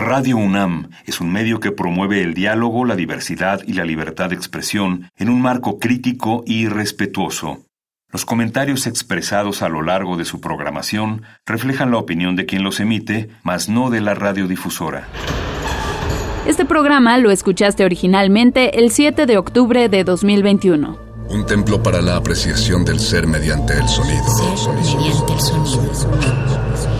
[0.00, 4.34] Radio UNAM es un medio que promueve el diálogo, la diversidad y la libertad de
[4.34, 7.66] expresión en un marco crítico y respetuoso.
[8.10, 12.80] Los comentarios expresados a lo largo de su programación reflejan la opinión de quien los
[12.80, 15.06] emite, mas no de la radiodifusora.
[16.46, 20.98] Este programa lo escuchaste originalmente el 7 de octubre de 2021.
[21.28, 24.24] Un templo para la apreciación del ser mediante el sonido.
[24.74, 26.99] mediante el sonido.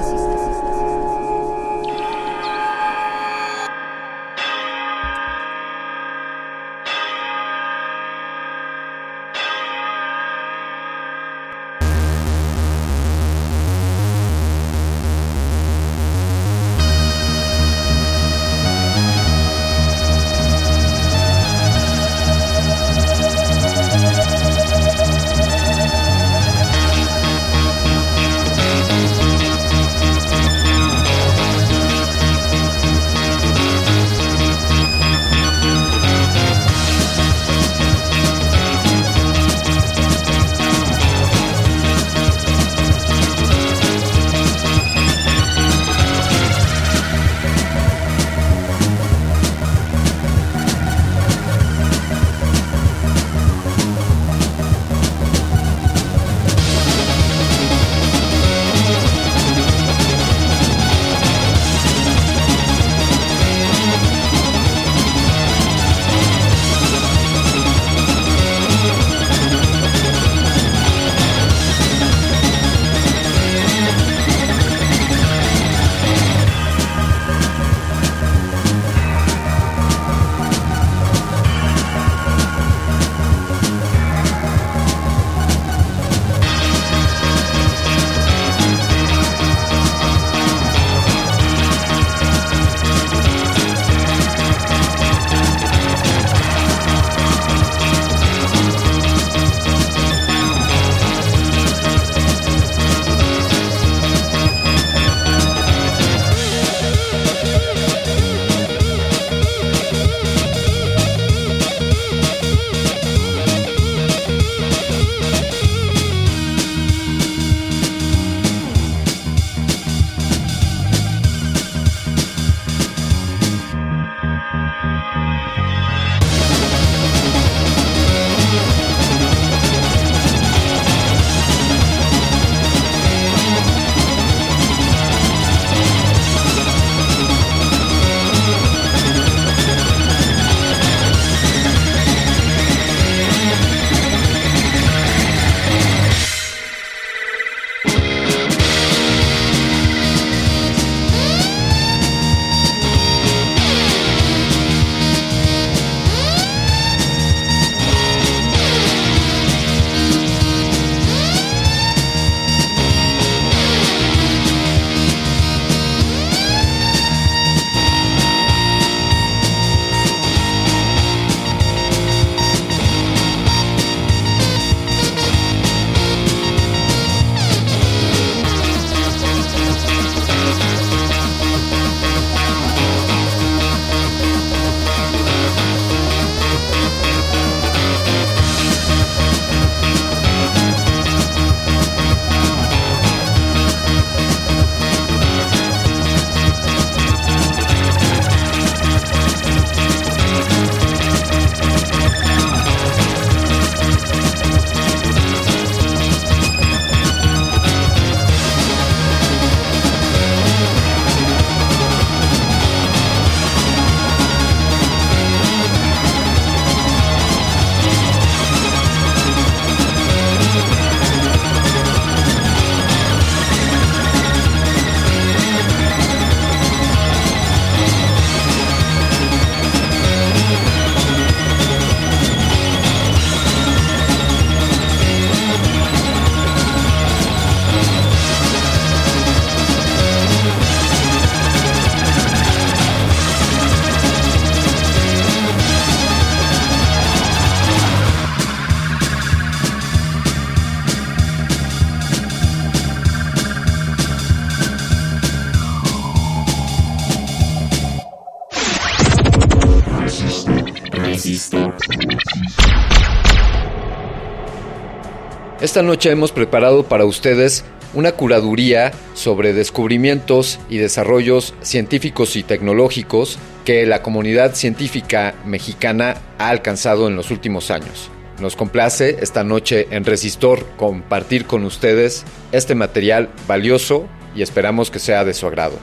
[265.71, 267.63] Esta noche hemos preparado para ustedes
[267.93, 276.49] una curaduría sobre descubrimientos y desarrollos científicos y tecnológicos que la comunidad científica mexicana ha
[276.49, 278.09] alcanzado en los últimos años.
[278.41, 284.99] Nos complace esta noche en Resistor compartir con ustedes este material valioso y esperamos que
[284.99, 285.77] sea de su agrado.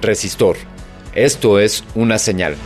[0.00, 0.56] Resistor.
[1.14, 2.56] Esto es una señal.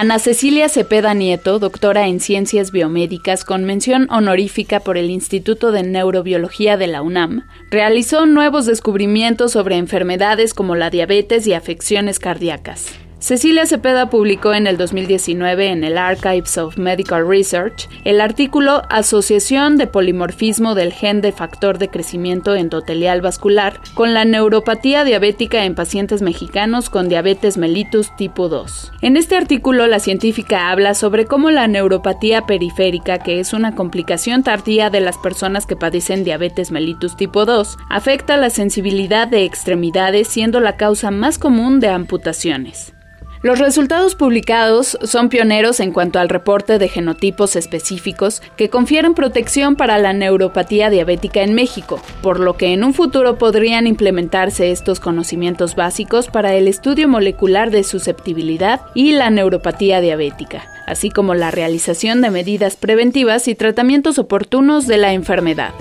[0.00, 5.82] Ana Cecilia Cepeda Nieto, doctora en Ciencias Biomédicas con mención honorífica por el Instituto de
[5.82, 12.94] Neurobiología de la UNAM, realizó nuevos descubrimientos sobre enfermedades como la diabetes y afecciones cardíacas.
[13.20, 19.76] Cecilia Cepeda publicó en el 2019 en el Archives of Medical Research el artículo Asociación
[19.76, 25.74] de polimorfismo del gen de factor de crecimiento endotelial vascular con la neuropatía diabética en
[25.74, 28.92] pacientes mexicanos con diabetes mellitus tipo 2.
[29.02, 34.44] En este artículo la científica habla sobre cómo la neuropatía periférica, que es una complicación
[34.44, 40.28] tardía de las personas que padecen diabetes mellitus tipo 2, afecta la sensibilidad de extremidades
[40.28, 42.94] siendo la causa más común de amputaciones.
[43.40, 49.76] Los resultados publicados son pioneros en cuanto al reporte de genotipos específicos que confieren protección
[49.76, 54.98] para la neuropatía diabética en México, por lo que en un futuro podrían implementarse estos
[54.98, 61.52] conocimientos básicos para el estudio molecular de susceptibilidad y la neuropatía diabética, así como la
[61.52, 65.74] realización de medidas preventivas y tratamientos oportunos de la enfermedad.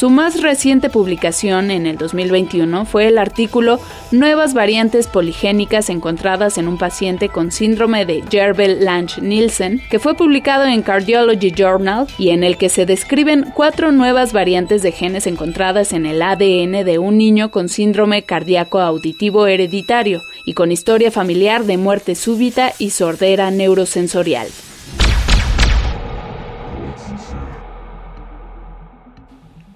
[0.00, 3.78] Su más reciente publicación en el 2021 fue el artículo
[4.12, 10.80] Nuevas variantes poligénicas encontradas en un paciente con síndrome de Jervell-Lange-Nielsen, que fue publicado en
[10.80, 16.06] Cardiology Journal y en el que se describen cuatro nuevas variantes de genes encontradas en
[16.06, 21.76] el ADN de un niño con síndrome cardíaco auditivo hereditario y con historia familiar de
[21.76, 24.48] muerte súbita y sordera neurosensorial.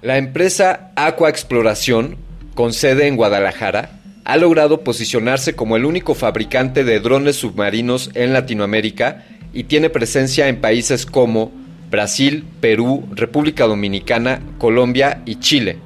[0.05, 2.19] La empresa Aqua Exploración,
[2.55, 8.35] con sede en Guadalajara, ha logrado posicionarse como el único fabricante de drones submarinos en
[8.35, 9.25] Latinoamérica
[9.55, 11.53] y tiene presencia en países como
[11.91, 15.79] Brasil, Perú, República Dominicana, Colombia y Chile.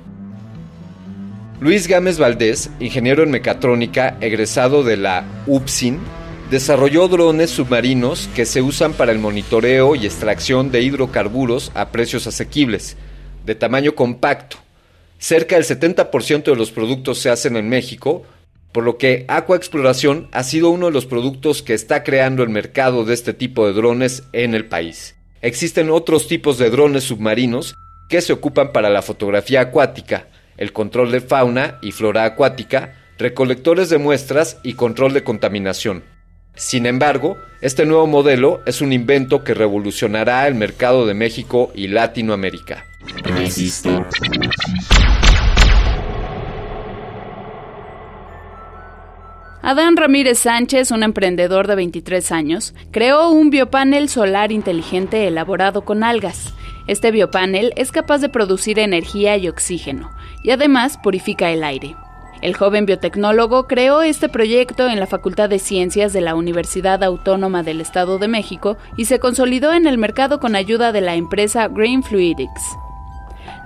[1.60, 6.00] Luis Gámez Valdés, ingeniero en mecatrónica egresado de la UPSIN,
[6.50, 12.26] desarrolló drones submarinos que se usan para el monitoreo y extracción de hidrocarburos a precios
[12.26, 12.96] asequibles
[13.48, 14.58] de tamaño compacto.
[15.18, 18.24] Cerca del 70% de los productos se hacen en México,
[18.72, 22.50] por lo que Aqua Exploración ha sido uno de los productos que está creando el
[22.50, 25.16] mercado de este tipo de drones en el país.
[25.40, 27.74] Existen otros tipos de drones submarinos
[28.10, 30.28] que se ocupan para la fotografía acuática,
[30.58, 36.04] el control de fauna y flora acuática, recolectores de muestras y control de contaminación.
[36.54, 41.86] Sin embargo, este nuevo modelo es un invento que revolucionará el mercado de México y
[41.86, 42.87] Latinoamérica.
[49.62, 56.02] Adán Ramírez Sánchez, un emprendedor de 23 años, creó un biopanel solar inteligente elaborado con
[56.02, 56.54] algas.
[56.86, 60.10] Este biopanel es capaz de producir energía y oxígeno,
[60.42, 61.94] y además purifica el aire.
[62.40, 67.62] El joven biotecnólogo creó este proyecto en la Facultad de Ciencias de la Universidad Autónoma
[67.62, 71.68] del Estado de México y se consolidó en el mercado con ayuda de la empresa
[71.68, 72.62] Green Fluidics.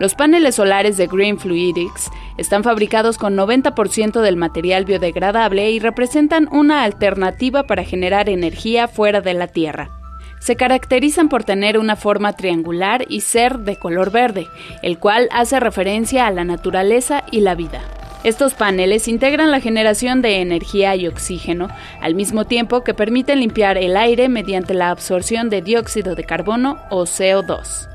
[0.03, 6.49] Los paneles solares de Green Fluidics están fabricados con 90% del material biodegradable y representan
[6.51, 9.93] una alternativa para generar energía fuera de la Tierra.
[10.41, 14.49] Se caracterizan por tener una forma triangular y ser de color verde,
[14.83, 17.81] el cual hace referencia a la naturaleza y la vida.
[18.25, 21.69] Estos paneles integran la generación de energía y oxígeno,
[22.01, 26.81] al mismo tiempo que permiten limpiar el aire mediante la absorción de dióxido de carbono
[26.91, 27.87] o CO2.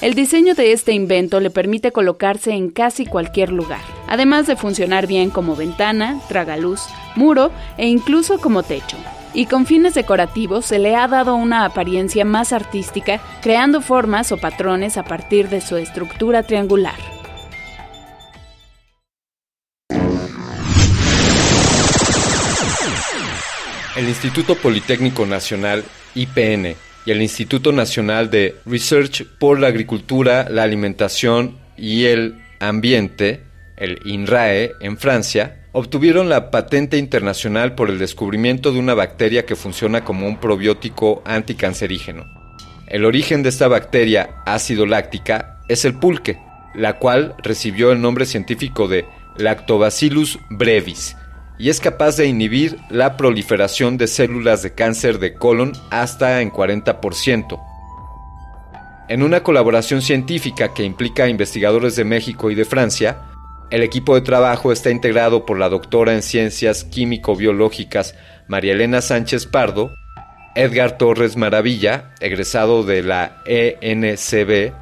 [0.00, 5.06] El diseño de este invento le permite colocarse en casi cualquier lugar, además de funcionar
[5.06, 6.82] bien como ventana, tragaluz,
[7.14, 8.96] muro e incluso como techo.
[9.32, 14.36] Y con fines decorativos se le ha dado una apariencia más artística, creando formas o
[14.36, 16.96] patrones a partir de su estructura triangular.
[23.96, 25.84] El Instituto Politécnico Nacional,
[26.16, 26.74] IPN,
[27.06, 33.42] y el Instituto Nacional de Research por la Agricultura, la Alimentación y el Ambiente,
[33.76, 39.56] el INRAE, en Francia, obtuvieron la patente internacional por el descubrimiento de una bacteria que
[39.56, 42.24] funciona como un probiótico anticancerígeno.
[42.86, 46.38] El origen de esta bacteria ácido láctica es el pulque,
[46.74, 49.04] la cual recibió el nombre científico de
[49.36, 51.16] Lactobacillus brevis
[51.58, 56.50] y es capaz de inhibir la proliferación de células de cáncer de colon hasta en
[56.50, 57.60] 40%.
[59.08, 63.18] En una colaboración científica que implica investigadores de México y de Francia,
[63.70, 68.14] el equipo de trabajo está integrado por la doctora en ciencias químico-biológicas
[68.46, 69.90] María Elena Sánchez Pardo,
[70.54, 74.72] Edgar Torres Maravilla, egresado de la ENCB,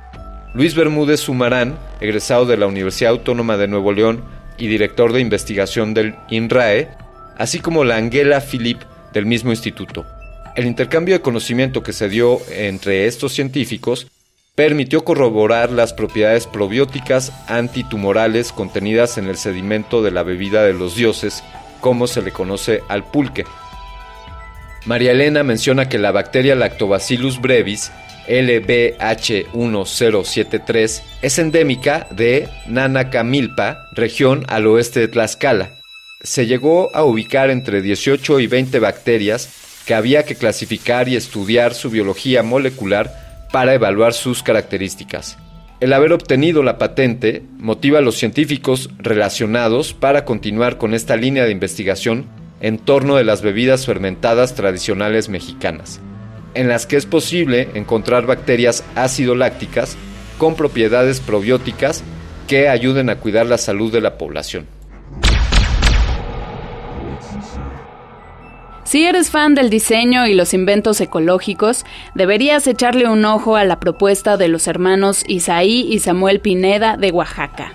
[0.54, 4.22] Luis Bermúdez Sumarán, egresado de la Universidad Autónoma de Nuevo León
[4.58, 6.88] y director de investigación del INRAE,
[7.36, 8.80] así como la Angela Philip
[9.12, 10.06] del mismo instituto.
[10.54, 14.06] El intercambio de conocimiento que se dio entre estos científicos
[14.54, 20.94] permitió corroborar las propiedades probióticas antitumorales contenidas en el sedimento de la bebida de los
[20.94, 21.42] dioses,
[21.80, 23.44] como se le conoce al pulque.
[24.84, 27.92] María Elena menciona que la bacteria Lactobacillus brevis
[28.28, 35.70] LBH1073 es endémica de Nanacamilpa, región al oeste de Tlaxcala.
[36.22, 39.50] Se llegó a ubicar entre 18 y 20 bacterias
[39.86, 45.38] que había que clasificar y estudiar su biología molecular para evaluar sus características.
[45.80, 51.44] El haber obtenido la patente motiva a los científicos relacionados para continuar con esta línea
[51.44, 52.26] de investigación
[52.60, 56.00] en torno de las bebidas fermentadas tradicionales mexicanas,
[56.54, 59.96] en las que es posible encontrar bacterias ácido lácticas
[60.38, 62.02] con propiedades probióticas
[62.48, 64.66] que ayuden a cuidar la salud de la población.
[68.84, 73.80] Si eres fan del diseño y los inventos ecológicos, deberías echarle un ojo a la
[73.80, 77.72] propuesta de los hermanos Isaí y Samuel Pineda de Oaxaca.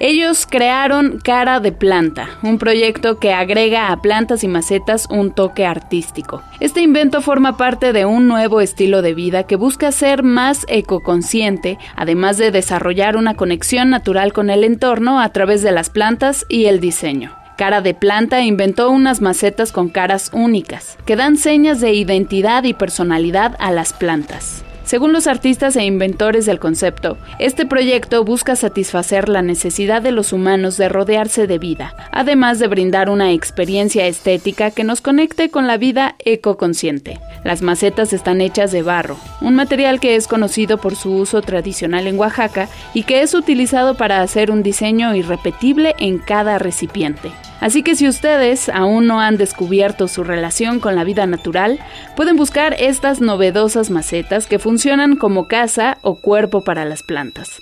[0.00, 5.66] Ellos crearon Cara de Planta, un proyecto que agrega a plantas y macetas un toque
[5.66, 6.40] artístico.
[6.60, 11.78] Este invento forma parte de un nuevo estilo de vida que busca ser más ecoconsciente,
[11.96, 16.66] además de desarrollar una conexión natural con el entorno a través de las plantas y
[16.66, 17.32] el diseño.
[17.56, 22.72] Cara de Planta inventó unas macetas con caras únicas, que dan señas de identidad y
[22.72, 24.62] personalidad a las plantas.
[24.88, 30.32] Según los artistas e inventores del concepto, este proyecto busca satisfacer la necesidad de los
[30.32, 35.66] humanos de rodearse de vida, además de brindar una experiencia estética que nos conecte con
[35.66, 37.20] la vida ecoconsciente.
[37.44, 42.06] Las macetas están hechas de barro, un material que es conocido por su uso tradicional
[42.06, 47.30] en Oaxaca y que es utilizado para hacer un diseño irrepetible en cada recipiente.
[47.60, 51.78] Así que si ustedes aún no han descubierto su relación con la vida natural,
[52.16, 57.60] pueden buscar estas novedosas macetas que funcionan como casa o cuerpo para las plantas.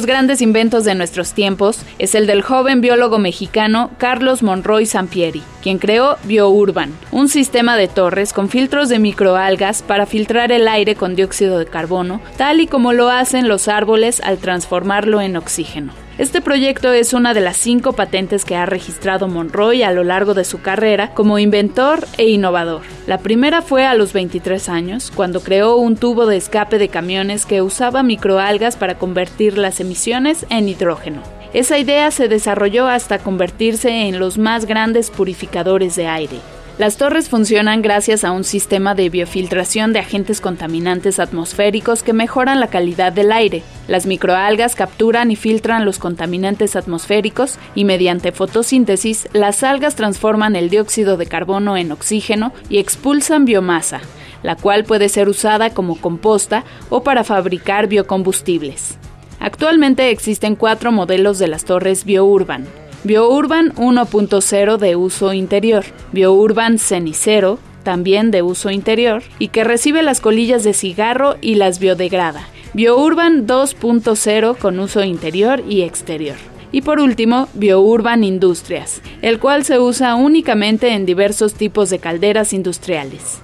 [0.00, 5.42] Los grandes inventos de nuestros tiempos es el del joven biólogo mexicano Carlos Monroy Sampieri,
[5.62, 10.94] quien creó BioUrban, un sistema de torres con filtros de microalgas para filtrar el aire
[10.94, 15.92] con dióxido de carbono, tal y como lo hacen los árboles al transformarlo en oxígeno.
[16.20, 20.34] Este proyecto es una de las cinco patentes que ha registrado Monroy a lo largo
[20.34, 22.82] de su carrera como inventor e innovador.
[23.06, 27.46] La primera fue a los 23 años, cuando creó un tubo de escape de camiones
[27.46, 31.22] que usaba microalgas para convertir las emisiones en hidrógeno.
[31.54, 36.36] Esa idea se desarrolló hasta convertirse en los más grandes purificadores de aire.
[36.78, 42.58] Las torres funcionan gracias a un sistema de biofiltración de agentes contaminantes atmosféricos que mejoran
[42.58, 43.62] la calidad del aire.
[43.86, 50.70] Las microalgas capturan y filtran los contaminantes atmosféricos y mediante fotosíntesis las algas transforman el
[50.70, 54.00] dióxido de carbono en oxígeno y expulsan biomasa,
[54.42, 58.96] la cual puede ser usada como composta o para fabricar biocombustibles.
[59.38, 62.66] Actualmente existen cuatro modelos de las torres BioUrban.
[63.02, 70.20] BioUrban 1.0 de uso interior, BioUrban Cenicero, también de uso interior, y que recibe las
[70.20, 72.46] colillas de cigarro y las biodegrada.
[72.74, 76.36] BioUrban 2.0 con uso interior y exterior.
[76.72, 82.52] Y por último, BioUrban Industrias, el cual se usa únicamente en diversos tipos de calderas
[82.52, 83.40] industriales.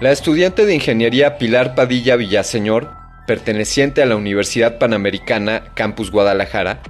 [0.00, 6.82] La estudiante de ingeniería Pilar Padilla Villaseñor perteneciente a la Universidad Panamericana Campus Guadalajara,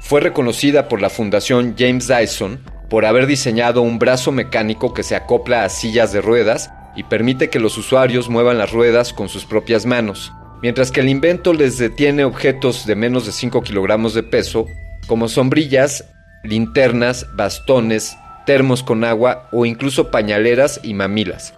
[0.00, 5.16] fue reconocida por la Fundación James Dyson por haber diseñado un brazo mecánico que se
[5.16, 9.44] acopla a sillas de ruedas y permite que los usuarios muevan las ruedas con sus
[9.44, 14.22] propias manos, mientras que el invento les detiene objetos de menos de 5 kilogramos de
[14.22, 14.66] peso,
[15.06, 16.04] como sombrillas,
[16.42, 21.54] linternas, bastones, termos con agua o incluso pañaleras y mamilas,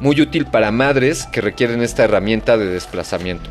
[0.00, 3.50] muy útil para madres que requieren esta herramienta de desplazamiento.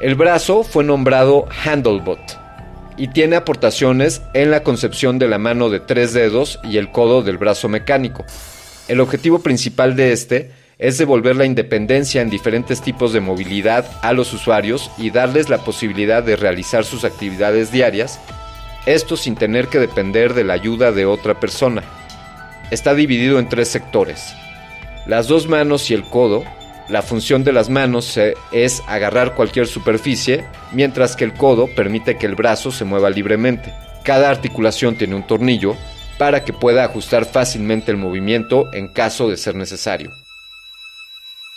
[0.00, 2.20] El brazo fue nombrado Handlebot
[2.98, 7.22] y tiene aportaciones en la concepción de la mano de tres dedos y el codo
[7.22, 8.26] del brazo mecánico.
[8.88, 14.12] El objetivo principal de este es devolver la independencia en diferentes tipos de movilidad a
[14.12, 18.20] los usuarios y darles la posibilidad de realizar sus actividades diarias,
[18.84, 21.82] esto sin tener que depender de la ayuda de otra persona.
[22.70, 24.34] Está dividido en tres sectores.
[25.06, 26.44] Las dos manos y el codo
[26.88, 28.18] la función de las manos
[28.52, 33.74] es agarrar cualquier superficie, mientras que el codo permite que el brazo se mueva libremente.
[34.04, 35.76] Cada articulación tiene un tornillo
[36.16, 40.10] para que pueda ajustar fácilmente el movimiento en caso de ser necesario.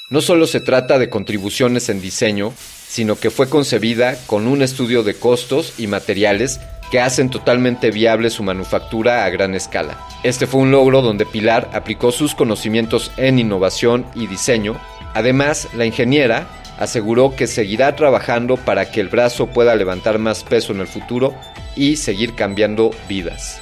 [0.09, 2.51] No solo se trata de contribuciones en diseño,
[2.87, 8.31] sino que fue concebida con un estudio de costos y materiales que hacen totalmente viable
[8.31, 9.99] su manufactura a gran escala.
[10.23, 14.75] Este fue un logro donde Pilar aplicó sus conocimientos en innovación y diseño
[15.13, 20.73] Además, la ingeniera aseguró que seguirá trabajando para que el brazo pueda levantar más peso
[20.73, 21.35] en el futuro
[21.75, 23.61] y seguir cambiando vidas.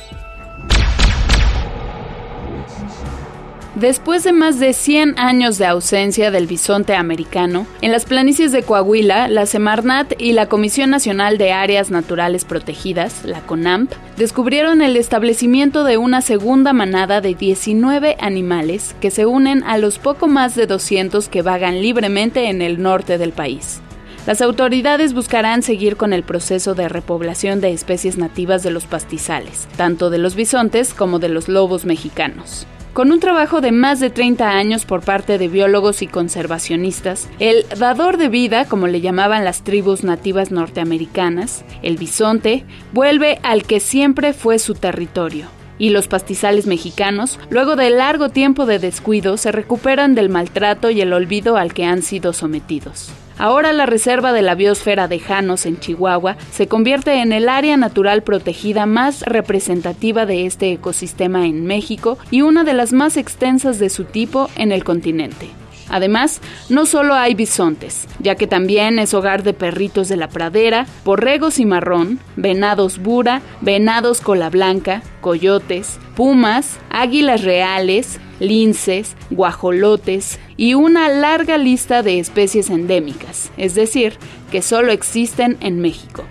[3.79, 8.63] Después de más de 100 años de ausencia del bisonte americano, en las planicies de
[8.63, 14.97] Coahuila, la Semarnat y la Comisión Nacional de Áreas Naturales Protegidas, la CONAMP, descubrieron el
[14.97, 20.55] establecimiento de una segunda manada de 19 animales que se unen a los poco más
[20.55, 23.81] de 200 que vagan libremente en el norte del país.
[24.25, 29.67] Las autoridades buscarán seguir con el proceso de repoblación de especies nativas de los pastizales,
[29.77, 32.65] tanto de los bisontes como de los lobos mexicanos.
[32.97, 37.63] Con un trabajo de más de 30 años por parte de biólogos y conservacionistas, el
[37.77, 43.79] dador de vida, como le llamaban las tribus nativas norteamericanas, el bisonte, vuelve al que
[43.81, 45.45] siempre fue su territorio.
[45.77, 50.99] Y los pastizales mexicanos, luego de largo tiempo de descuido, se recuperan del maltrato y
[50.99, 53.11] el olvido al que han sido sometidos.
[53.39, 57.77] Ahora la reserva de la biosfera de Janos en Chihuahua se convierte en el área
[57.77, 63.77] natural protegida más representativa de este ecosistema en México y una de las más extensas
[63.77, 65.49] de su tipo en el continente.
[65.89, 70.85] Además, no solo hay bisontes, ya que también es hogar de perritos de la pradera,
[71.05, 80.73] borregos y marrón, venados bura, venados cola blanca, coyotes, pumas, águilas reales, linces, guajolotes y
[80.73, 84.17] una larga lista de especies endémicas, es decir,
[84.51, 86.23] que solo existen en México.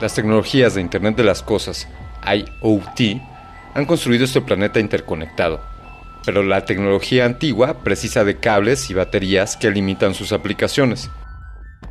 [0.00, 1.88] Las tecnologías de Internet de las Cosas,
[2.24, 3.20] IoT,
[3.74, 5.60] han construido este planeta interconectado,
[6.24, 11.10] pero la tecnología antigua precisa de cables y baterías que limitan sus aplicaciones.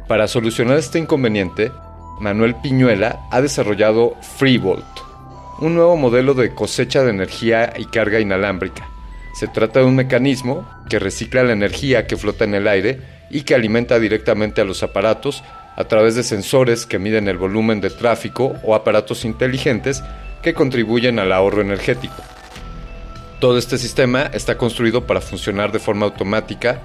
[0.07, 1.71] Para solucionar este inconveniente,
[2.19, 4.85] Manuel Piñuela ha desarrollado FreeVolt,
[5.59, 8.87] un nuevo modelo de cosecha de energía y carga inalámbrica.
[9.33, 13.41] Se trata de un mecanismo que recicla la energía que flota en el aire y
[13.41, 15.43] que alimenta directamente a los aparatos
[15.75, 20.03] a través de sensores que miden el volumen de tráfico o aparatos inteligentes
[20.47, 22.15] que contribuyen al ahorro energético.
[23.41, 26.79] Todo este sistema está construido para funcionar de forma automática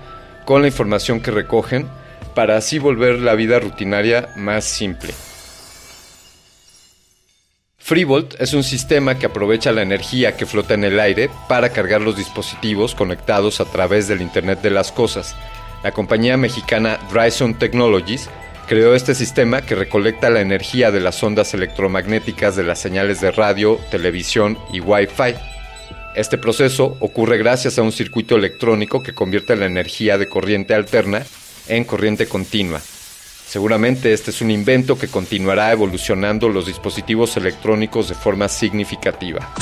[0.45, 1.87] con la información que recogen
[2.35, 5.15] para así volver la vida rutinaria más simple.
[7.79, 12.01] FreeVolt es un sistema que aprovecha la energía que flota en el aire para cargar
[12.01, 15.37] los dispositivos conectados a través del Internet de las Cosas.
[15.85, 18.29] La compañía mexicana Dryson Technologies
[18.67, 23.31] creó este sistema que recolecta la energía de las ondas electromagnéticas de las señales de
[23.31, 25.35] radio, televisión y Wi-Fi.
[26.15, 31.23] Este proceso ocurre gracias a un circuito electrónico que convierte la energía de corriente alterna
[31.69, 32.81] en corriente continua.
[33.47, 39.55] Seguramente este es un invento que continuará evolucionando los dispositivos electrónicos de forma significativa.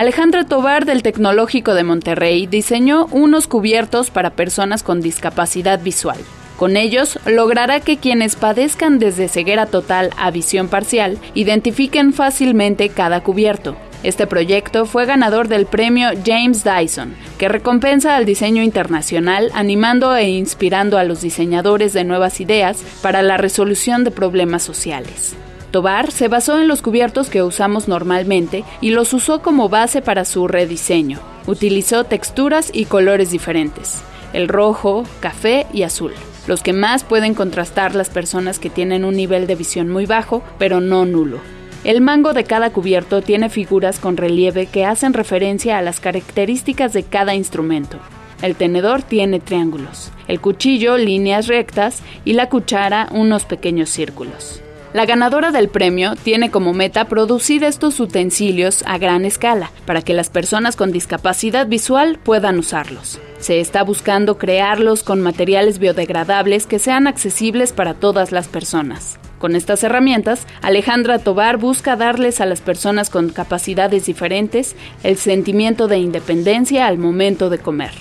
[0.00, 6.16] Alejandra Tobar del Tecnológico de Monterrey diseñó unos cubiertos para personas con discapacidad visual.
[6.56, 13.20] Con ellos logrará que quienes padezcan desde ceguera total a visión parcial identifiquen fácilmente cada
[13.22, 13.76] cubierto.
[14.02, 20.30] Este proyecto fue ganador del premio James Dyson, que recompensa al diseño internacional animando e
[20.30, 25.36] inspirando a los diseñadores de nuevas ideas para la resolución de problemas sociales.
[25.70, 30.24] Tobar se basó en los cubiertos que usamos normalmente y los usó como base para
[30.24, 31.20] su rediseño.
[31.46, 34.02] Utilizó texturas y colores diferentes,
[34.32, 36.12] el rojo, café y azul,
[36.48, 40.42] los que más pueden contrastar las personas que tienen un nivel de visión muy bajo,
[40.58, 41.38] pero no nulo.
[41.84, 46.92] El mango de cada cubierto tiene figuras con relieve que hacen referencia a las características
[46.92, 47.98] de cada instrumento.
[48.42, 54.62] El tenedor tiene triángulos, el cuchillo líneas rectas y la cuchara unos pequeños círculos.
[54.92, 60.14] La ganadora del premio tiene como meta producir estos utensilios a gran escala para que
[60.14, 63.20] las personas con discapacidad visual puedan usarlos.
[63.38, 69.20] Se está buscando crearlos con materiales biodegradables que sean accesibles para todas las personas.
[69.38, 74.74] Con estas herramientas, Alejandra Tobar busca darles a las personas con capacidades diferentes
[75.04, 77.92] el sentimiento de independencia al momento de comer.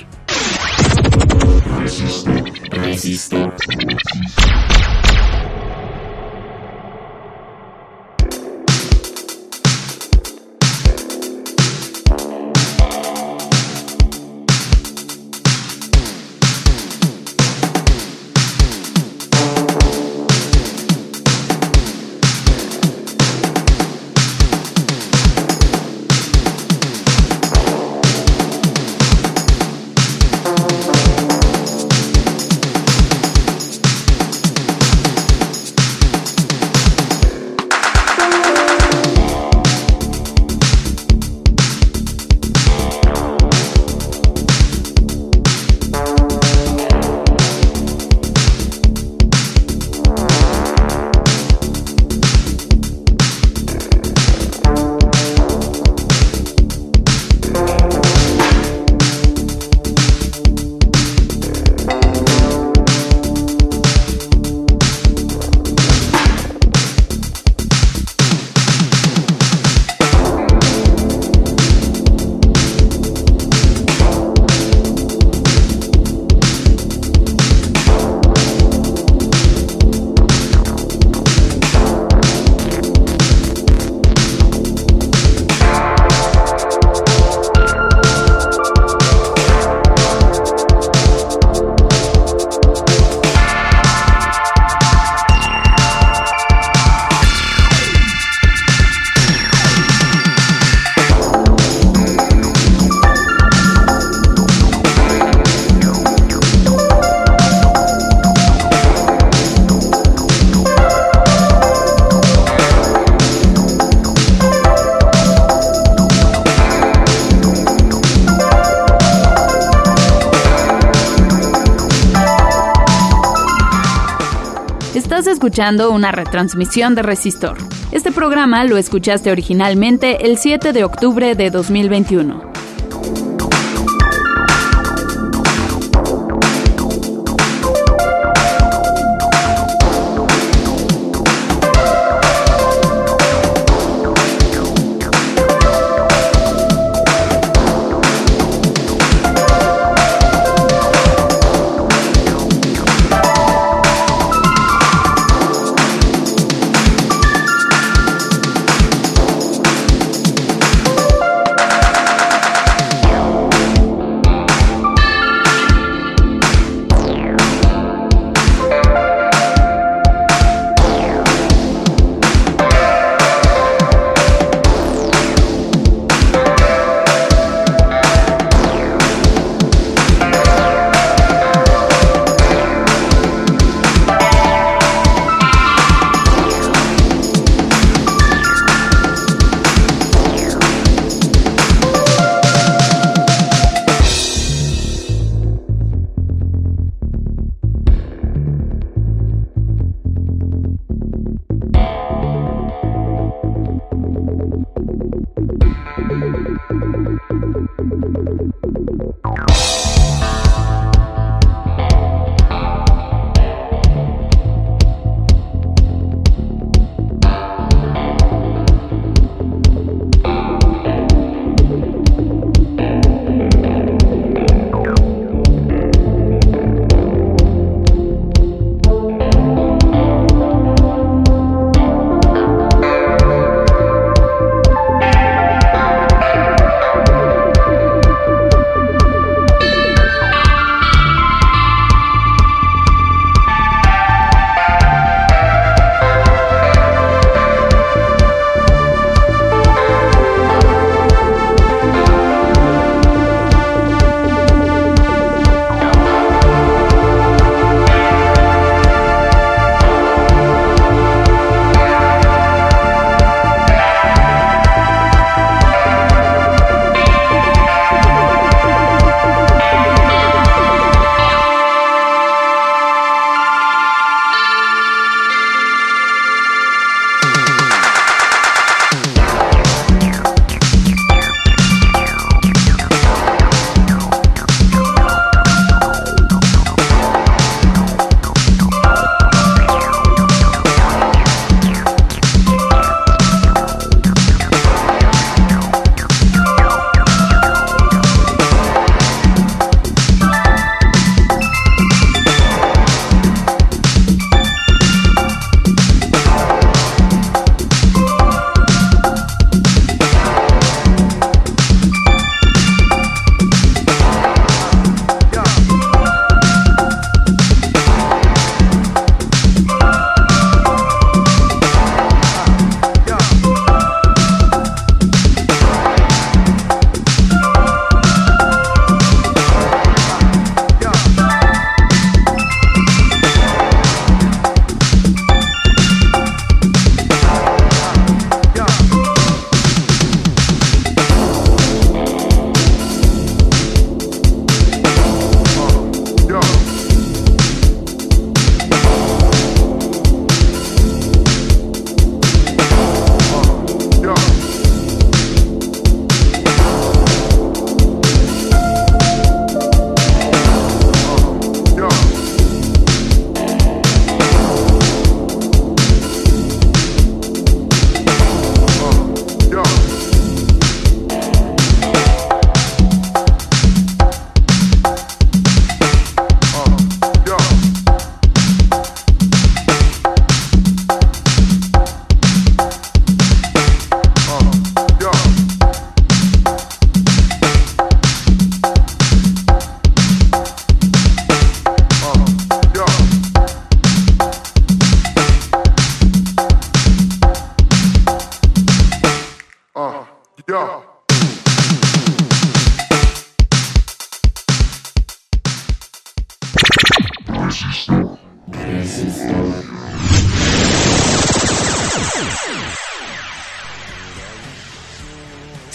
[125.40, 127.56] Escuchando una retransmisión de Resistor.
[127.94, 132.49] Este programa lo escuchaste originalmente el 7 de octubre de 2021.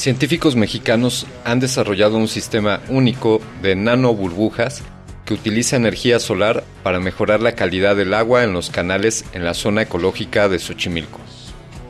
[0.04, 4.82] Científicos mexicanos han desarrollado un sistema único de nanoburbujas
[5.24, 9.54] que utiliza energía solar para mejorar la calidad del agua en los canales en la
[9.54, 11.20] zona ecológica de Xochimilco,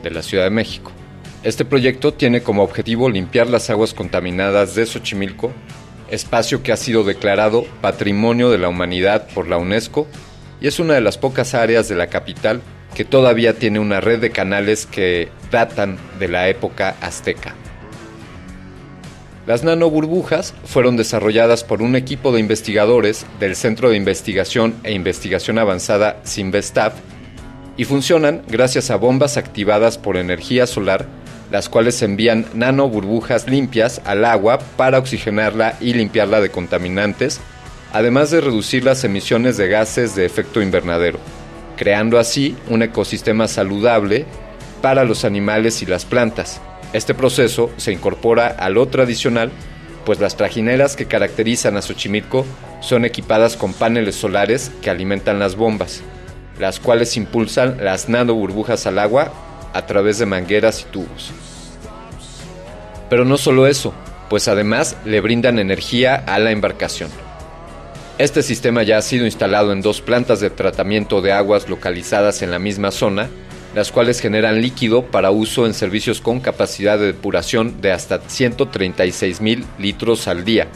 [0.01, 0.93] de la Ciudad de México.
[1.43, 5.51] Este proyecto tiene como objetivo limpiar las aguas contaminadas de Xochimilco,
[6.09, 10.07] espacio que ha sido declarado Patrimonio de la Humanidad por la UNESCO
[10.61, 12.61] y es una de las pocas áreas de la capital
[12.95, 17.55] que todavía tiene una red de canales que datan de la época azteca.
[19.47, 25.59] Las nanoburbujas fueron desarrolladas por un equipo de investigadores del Centro de Investigación e Investigación
[25.59, 26.93] Avanzada Sinvestav
[27.77, 31.05] y funcionan gracias a bombas activadas por energía solar,
[31.51, 37.39] las cuales envían nanoburbujas limpias al agua para oxigenarla y limpiarla de contaminantes,
[37.93, 41.19] además de reducir las emisiones de gases de efecto invernadero,
[41.77, 44.25] creando así un ecosistema saludable
[44.81, 46.59] para los animales y las plantas.
[46.95, 49.51] Este proceso se incorpora a lo tradicional,
[50.05, 52.45] pues las trajineras que caracterizan a Xochimilco
[52.79, 56.03] son equipadas con paneles solares que alimentan las bombas,
[56.57, 59.33] las cuales impulsan las nanoburbujas al agua
[59.73, 61.33] a través de mangueras y tubos.
[63.09, 63.93] Pero no solo eso,
[64.29, 67.09] pues además le brindan energía a la embarcación.
[68.19, 72.51] Este sistema ya ha sido instalado en dos plantas de tratamiento de aguas localizadas en
[72.51, 73.27] la misma zona
[73.75, 79.41] las cuales generan líquido para uso en servicios con capacidad de depuración de hasta 136
[79.41, 80.67] mil litros al día.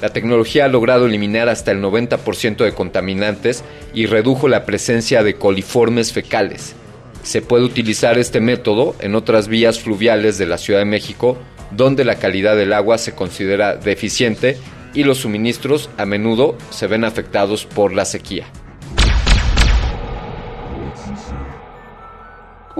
[0.00, 5.34] La tecnología ha logrado eliminar hasta el 90% de contaminantes y redujo la presencia de
[5.34, 6.76] coliformes fecales.
[7.24, 11.36] Se puede utilizar este método en otras vías fluviales de la Ciudad de México,
[11.72, 14.56] donde la calidad del agua se considera deficiente
[14.94, 18.46] y los suministros a menudo se ven afectados por la sequía.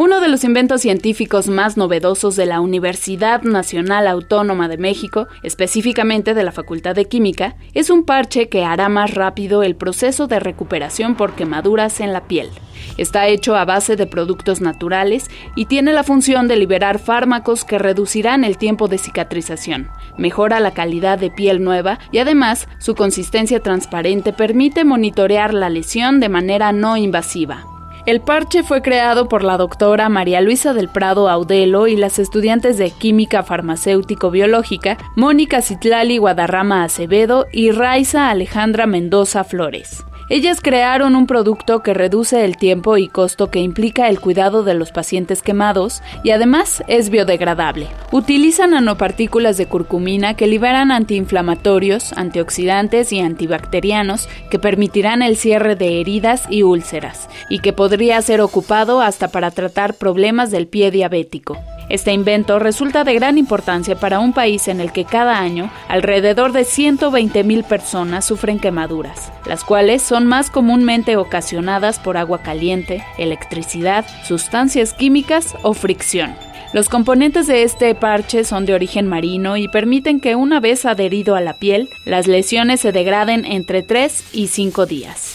[0.00, 6.34] Uno de los inventos científicos más novedosos de la Universidad Nacional Autónoma de México, específicamente
[6.34, 10.38] de la Facultad de Química, es un parche que hará más rápido el proceso de
[10.38, 12.48] recuperación por quemaduras en la piel.
[12.96, 17.80] Está hecho a base de productos naturales y tiene la función de liberar fármacos que
[17.80, 23.58] reducirán el tiempo de cicatrización, mejora la calidad de piel nueva y además su consistencia
[23.58, 27.77] transparente permite monitorear la lesión de manera no invasiva.
[28.08, 32.78] El parche fue creado por la doctora María Luisa del Prado Audelo y las estudiantes
[32.78, 40.06] de Química Farmacéutico-Biológica Mónica Citlali Guadarrama Acevedo y Raiza Alejandra Mendoza Flores.
[40.30, 44.74] Ellas crearon un producto que reduce el tiempo y costo que implica el cuidado de
[44.74, 47.86] los pacientes quemados y además es biodegradable.
[48.12, 55.98] Utiliza nanopartículas de curcumina que liberan antiinflamatorios, antioxidantes y antibacterianos que permitirán el cierre de
[55.98, 61.56] heridas y úlceras y que podría ser ocupado hasta para tratar problemas del pie diabético.
[61.88, 66.52] Este invento resulta de gran importancia para un país en el que cada año alrededor
[66.52, 74.04] de 120.000 personas sufren quemaduras, las cuales son más comúnmente ocasionadas por agua caliente, electricidad,
[74.26, 76.34] sustancias químicas o fricción.
[76.74, 81.34] Los componentes de este parche son de origen marino y permiten que una vez adherido
[81.34, 85.34] a la piel, las lesiones se degraden entre 3 y 5 días.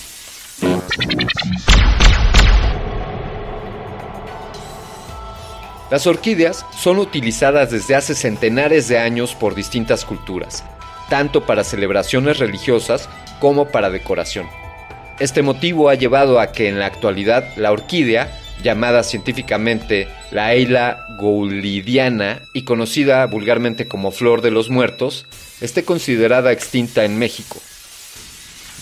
[5.91, 10.63] Las orquídeas son utilizadas desde hace centenares de años por distintas culturas,
[11.09, 13.09] tanto para celebraciones religiosas
[13.39, 14.47] como para decoración.
[15.19, 21.05] Este motivo ha llevado a que en la actualidad la orquídea, llamada científicamente la Eila
[21.19, 25.27] goulidiana y conocida vulgarmente como flor de los muertos,
[25.61, 27.57] esté considerada extinta en México.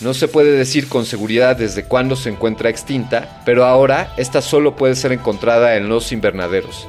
[0.02, 4.74] No se puede decir con seguridad desde cuándo se encuentra extinta, pero ahora esta solo
[4.74, 6.88] puede ser encontrada en los invernaderos.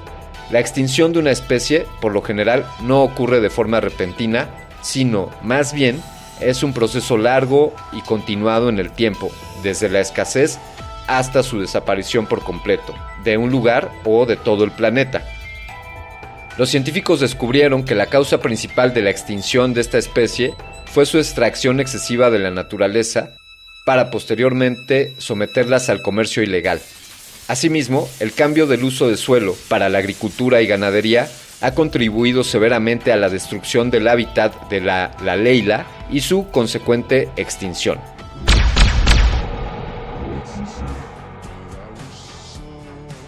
[0.50, 4.50] La extinción de una especie, por lo general, no ocurre de forma repentina,
[4.82, 6.02] sino más bien
[6.40, 10.58] es un proceso largo y continuado en el tiempo, desde la escasez
[11.06, 15.24] hasta su desaparición por completo, de un lugar o de todo el planeta.
[16.58, 20.56] Los científicos descubrieron que la causa principal de la extinción de esta especie
[20.94, 23.32] fue su extracción excesiva de la naturaleza
[23.84, 26.80] para posteriormente someterlas al comercio ilegal.
[27.48, 31.28] Asimismo, el cambio del uso de suelo para la agricultura y ganadería
[31.62, 37.28] ha contribuido severamente a la destrucción del hábitat de la, la leila y su consecuente
[37.38, 37.98] extinción.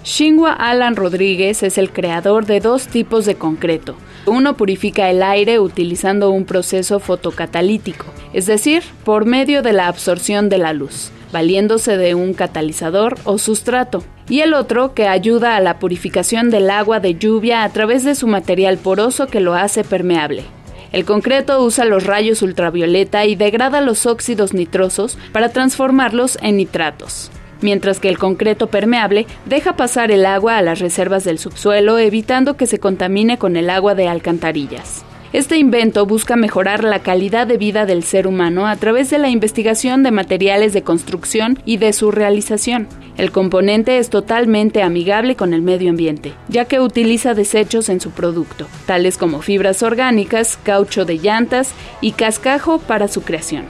[0.03, 3.95] Xinhua Alan Rodríguez es el creador de dos tipos de concreto.
[4.27, 10.49] Uno purifica el aire utilizando un proceso fotocatalítico, es decir, por medio de la absorción
[10.49, 14.03] de la luz, valiéndose de un catalizador o sustrato.
[14.27, 18.15] Y el otro que ayuda a la purificación del agua de lluvia a través de
[18.15, 20.43] su material poroso que lo hace permeable.
[20.91, 27.29] El concreto usa los rayos ultravioleta y degrada los óxidos nitrosos para transformarlos en nitratos
[27.61, 32.57] mientras que el concreto permeable deja pasar el agua a las reservas del subsuelo evitando
[32.57, 35.05] que se contamine con el agua de alcantarillas.
[35.35, 39.27] Este invento busca mejorar la calidad de vida del ser humano a través de la
[39.27, 42.87] investigación de materiales de construcción y de su realización.
[43.17, 48.11] El componente es totalmente amigable con el medio ambiente, ya que utiliza desechos en su
[48.11, 53.65] producto, tales como fibras orgánicas, caucho de llantas y cascajo para su creación.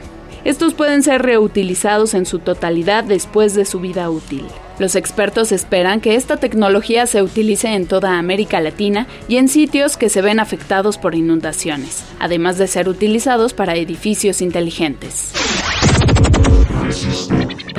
[0.46, 4.46] Estos pueden ser reutilizados en su totalidad después de su vida útil.
[4.78, 9.98] Los expertos esperan que esta tecnología se utilice en toda América Latina y en sitios
[9.98, 15.34] que se ven afectados por inundaciones, además de ser utilizados para edificios inteligentes.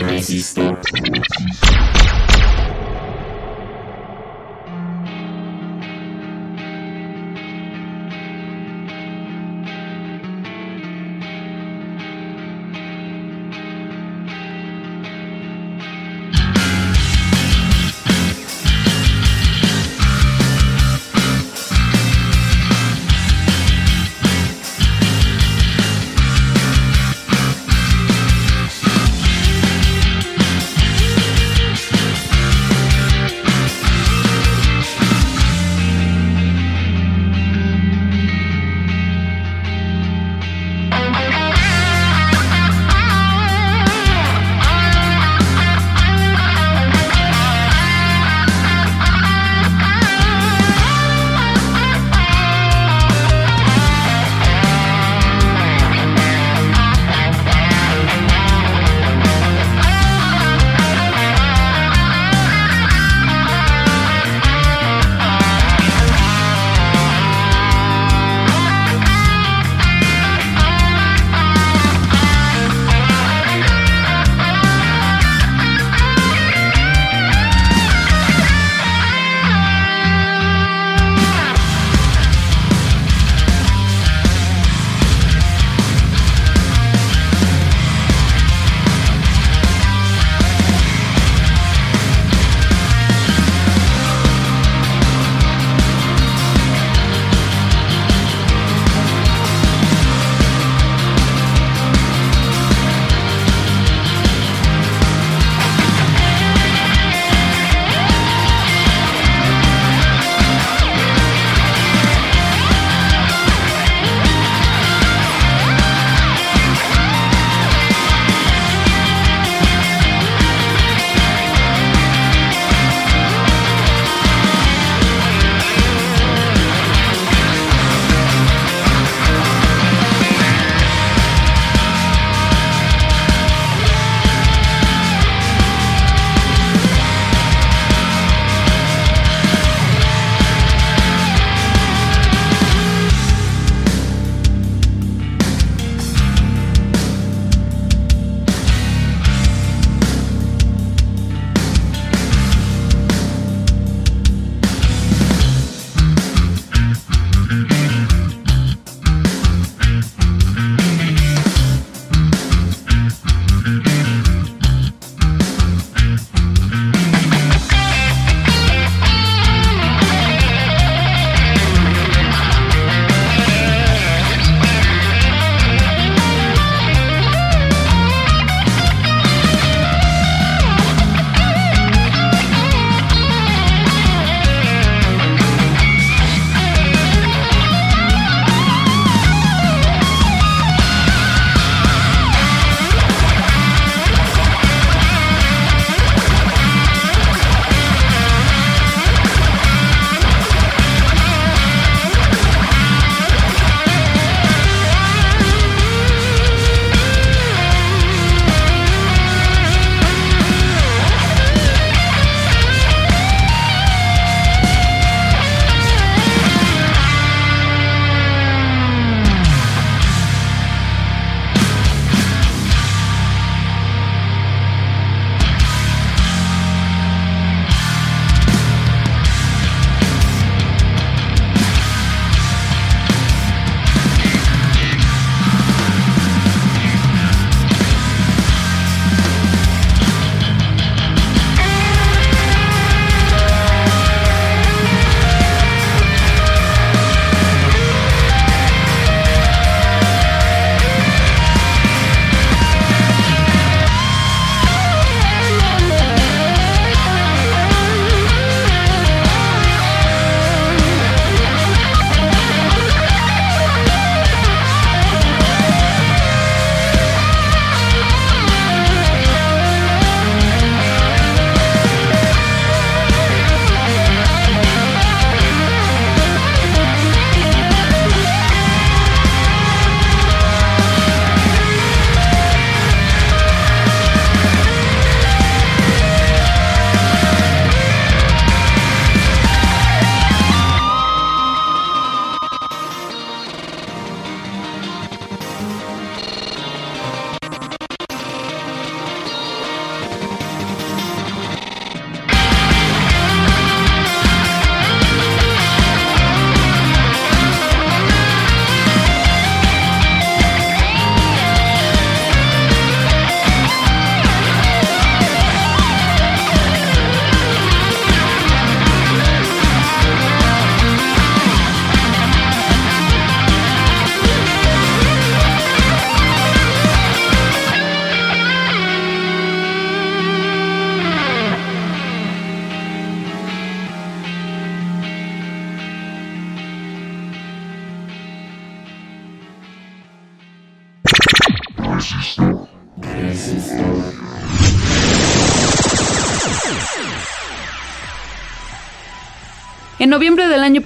[0.09, 0.23] En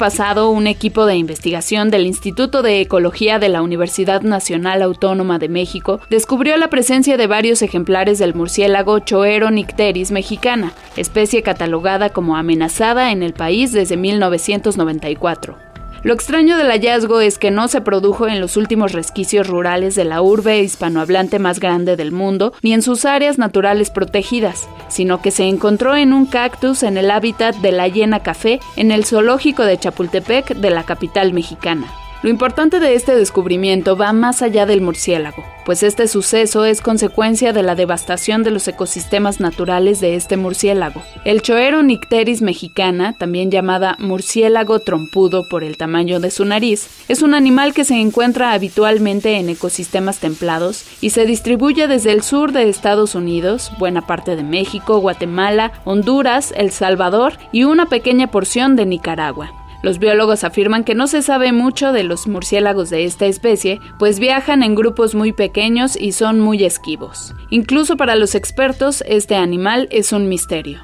[0.01, 5.51] pasado, un equipo de investigación del Instituto de Ecología de la Universidad Nacional Autónoma de
[5.51, 12.39] México descubrió la presencia de varios ejemplares del murciélago Choero nicteris mexicana, especie catalogada como
[12.39, 15.70] amenazada en el país desde 1994.
[16.03, 20.07] Lo extraño del hallazgo es que no se produjo en los últimos resquicios rurales de
[20.07, 25.31] la urbe hispanohablante más grande del mundo, ni en sus áreas naturales protegidas, sino que
[25.31, 29.65] se encontró en un cactus en el hábitat de la hiena café en el zoológico
[29.65, 32.00] de Chapultepec de la capital mexicana.
[32.23, 37.55] Lo importante de este descubrimiento va más allá del murciélago, pues este suceso es consecuencia
[37.55, 41.03] de la devastación de los ecosistemas naturales de este murciélago.
[41.25, 47.23] El Choero nicteris mexicana, también llamada murciélago trompudo por el tamaño de su nariz, es
[47.23, 52.53] un animal que se encuentra habitualmente en ecosistemas templados y se distribuye desde el sur
[52.53, 58.77] de Estados Unidos, buena parte de México, Guatemala, Honduras, El Salvador y una pequeña porción
[58.77, 59.60] de Nicaragua.
[59.83, 64.21] Los biólogos afirman que no se sabe mucho de los murciélagos de esta especie, pues
[64.21, 67.35] viajan en grupos muy pequeños y son muy esquivos.
[67.49, 70.81] Incluso para los expertos, este animal es un misterio.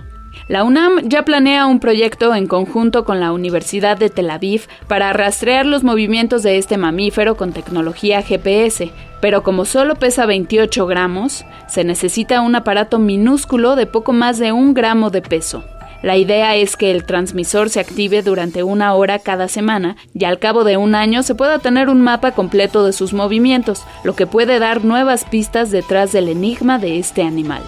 [0.48, 5.12] La UNAM ya planea un proyecto en conjunto con la Universidad de Tel Aviv para
[5.12, 11.44] rastrear los movimientos de este mamífero con tecnología GPS, pero como solo pesa 28 gramos,
[11.66, 15.64] se necesita un aparato minúsculo de poco más de un gramo de peso.
[16.02, 20.38] La idea es que el transmisor se active durante una hora cada semana y al
[20.38, 24.26] cabo de un año se pueda tener un mapa completo de sus movimientos, lo que
[24.26, 27.62] puede dar nuevas pistas detrás del enigma de este animal.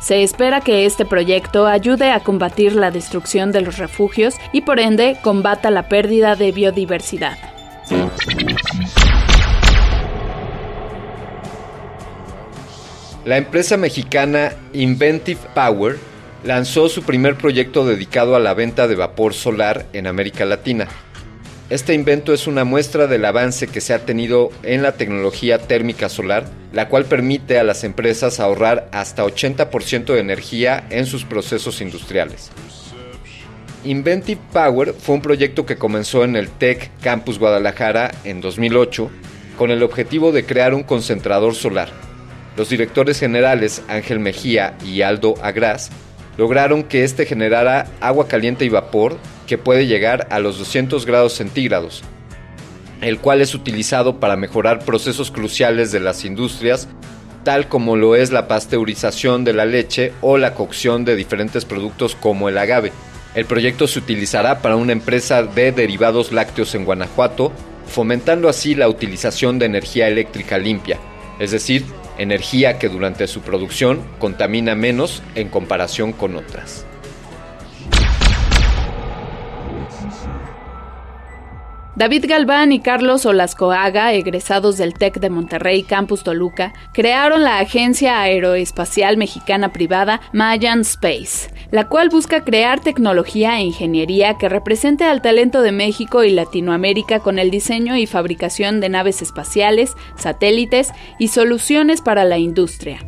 [0.00, 4.78] Se espera que este proyecto ayude a combatir la destrucción de los refugios y por
[4.78, 7.36] ende combata la pérdida de biodiversidad.
[13.24, 15.98] La empresa mexicana Inventive Power
[16.46, 20.86] lanzó su primer proyecto dedicado a la venta de vapor solar en América Latina.
[21.70, 26.08] Este invento es una muestra del avance que se ha tenido en la tecnología térmica
[26.08, 31.80] solar, la cual permite a las empresas ahorrar hasta 80% de energía en sus procesos
[31.80, 32.52] industriales.
[33.84, 39.10] Inventive Power fue un proyecto que comenzó en el Tech Campus Guadalajara en 2008
[39.58, 41.88] con el objetivo de crear un concentrador solar.
[42.56, 45.90] Los directores generales Ángel Mejía y Aldo Agras
[46.36, 49.16] lograron que éste generara agua caliente y vapor
[49.46, 52.02] que puede llegar a los 200 grados centígrados,
[53.00, 56.88] el cual es utilizado para mejorar procesos cruciales de las industrias,
[57.44, 62.16] tal como lo es la pasteurización de la leche o la cocción de diferentes productos
[62.16, 62.92] como el agave.
[63.34, 67.52] El proyecto se utilizará para una empresa de derivados lácteos en Guanajuato,
[67.86, 70.98] fomentando así la utilización de energía eléctrica limpia,
[71.38, 71.84] es decir,
[72.18, 76.86] energía que durante su producción contamina menos en comparación con otras.
[81.96, 88.20] David Galván y Carlos Olascoaga, egresados del TEC de Monterrey Campus Toluca, crearon la agencia
[88.20, 95.22] aeroespacial mexicana privada Mayan Space, la cual busca crear tecnología e ingeniería que represente al
[95.22, 101.28] talento de México y Latinoamérica con el diseño y fabricación de naves espaciales, satélites y
[101.28, 102.98] soluciones para la industria.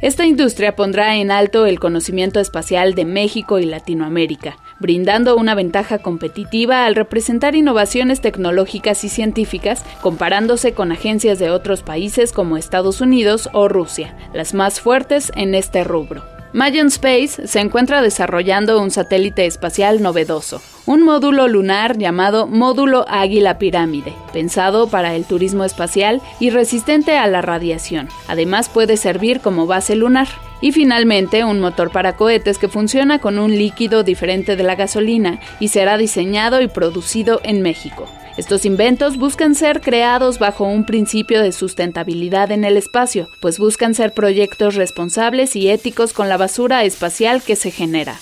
[0.00, 5.96] Esta industria pondrá en alto el conocimiento espacial de México y Latinoamérica, brindando una ventaja
[5.98, 13.00] competitiva al representar innovaciones tecnológicas y científicas comparándose con agencias de otros países como Estados
[13.00, 16.31] Unidos o Rusia, las más fuertes en este rubro.
[16.54, 23.56] Mayan Space se encuentra desarrollando un satélite espacial novedoso, un módulo lunar llamado Módulo Águila
[23.56, 28.10] Pirámide, pensado para el turismo espacial y resistente a la radiación.
[28.28, 30.28] Además puede servir como base lunar.
[30.60, 35.40] Y finalmente un motor para cohetes que funciona con un líquido diferente de la gasolina
[35.58, 38.08] y será diseñado y producido en México.
[38.38, 43.94] Estos inventos buscan ser creados bajo un principio de sustentabilidad en el espacio, pues buscan
[43.94, 48.18] ser proyectos responsables y éticos con la basura espacial que se genera.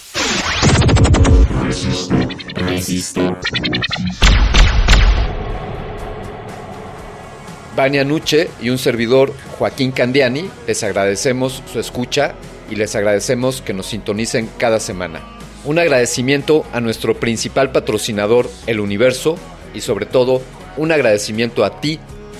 [7.76, 12.34] Vania Nuche y un servidor, Joaquín Candiani, les agradecemos su escucha
[12.68, 15.20] y les agradecemos que nos sintonicen cada semana.
[15.64, 19.36] Un agradecimiento a nuestro principal patrocinador, El Universo,
[19.74, 20.42] y sobre todo
[20.76, 21.98] un agradecimiento a ti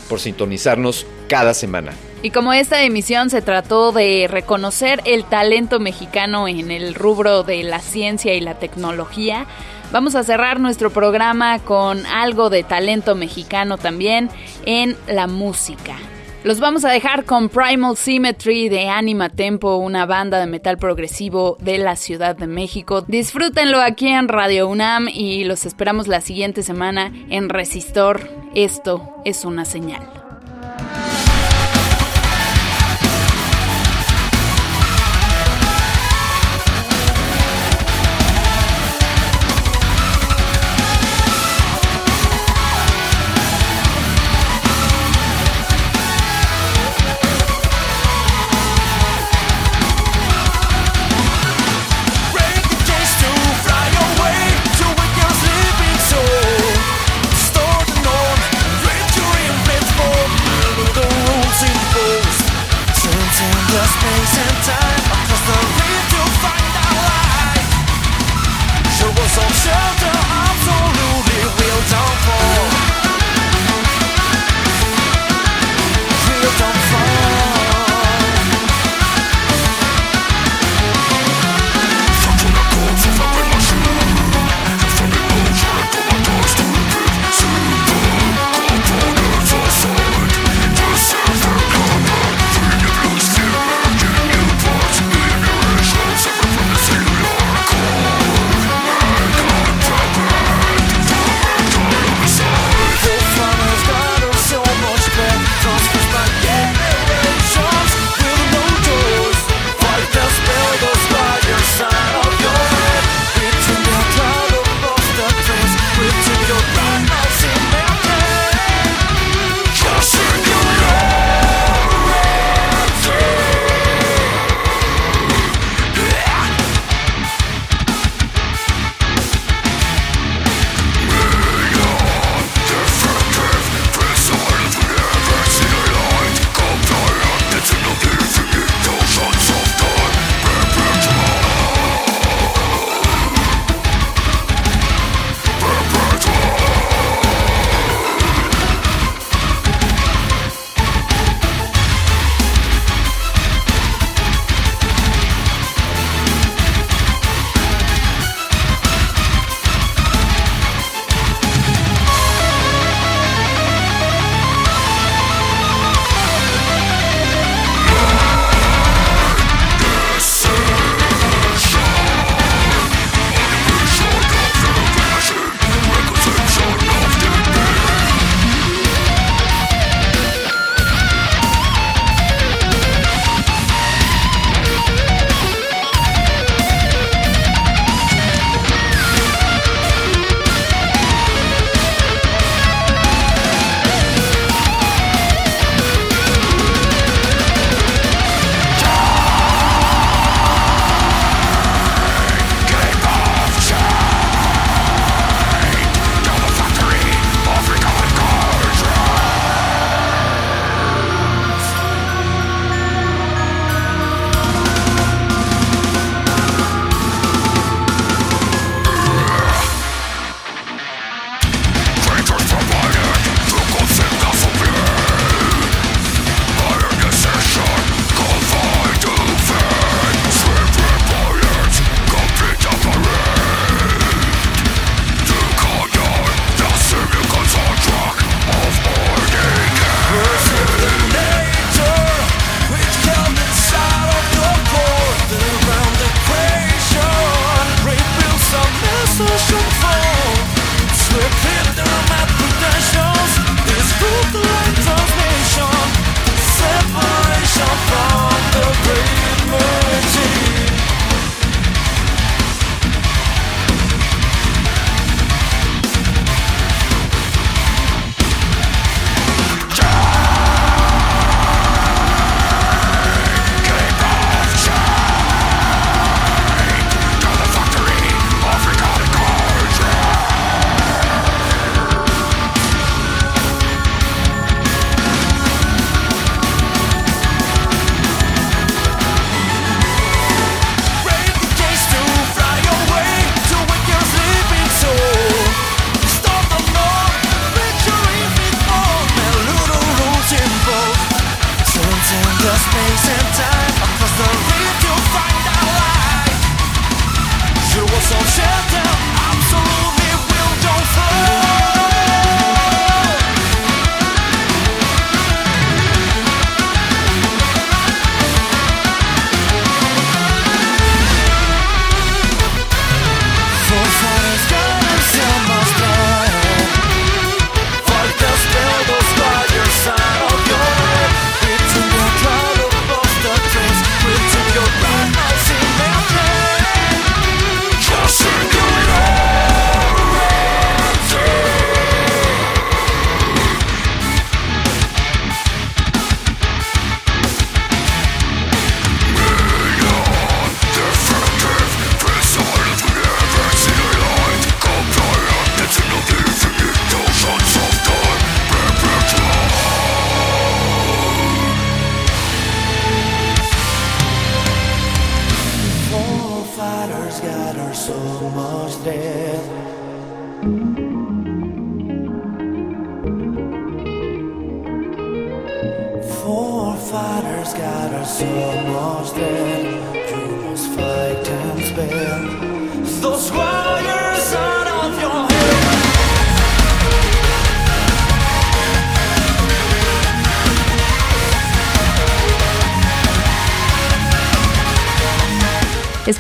[0.09, 1.93] por sintonizarnos cada semana.
[2.23, 7.63] Y como esta emisión se trató de reconocer el talento mexicano en el rubro de
[7.63, 9.47] la ciencia y la tecnología,
[9.91, 14.29] vamos a cerrar nuestro programa con algo de talento mexicano también
[14.67, 15.97] en la música.
[16.43, 21.59] Los vamos a dejar con Primal Symmetry de Anima Tempo, una banda de metal progresivo
[21.61, 23.03] de la Ciudad de México.
[23.03, 28.27] Disfrútenlo aquí en Radio UNAM y los esperamos la siguiente semana en Resistor.
[28.55, 30.30] Esto es una señal.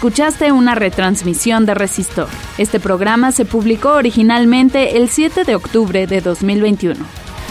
[0.00, 2.26] Escuchaste una retransmisión de Resistor.
[2.56, 7.04] Este programa se publicó originalmente el 7 de octubre de 2021.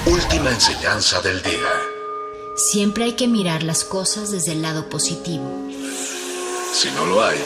[0.07, 1.69] Última enseñanza del día.
[2.55, 5.45] Siempre hay que mirar las cosas desde el lado positivo.
[6.73, 7.37] Si no lo hay,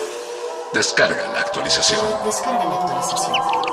[0.74, 1.99] descarga la actualización.
[2.24, 3.72] Descarga la actualización.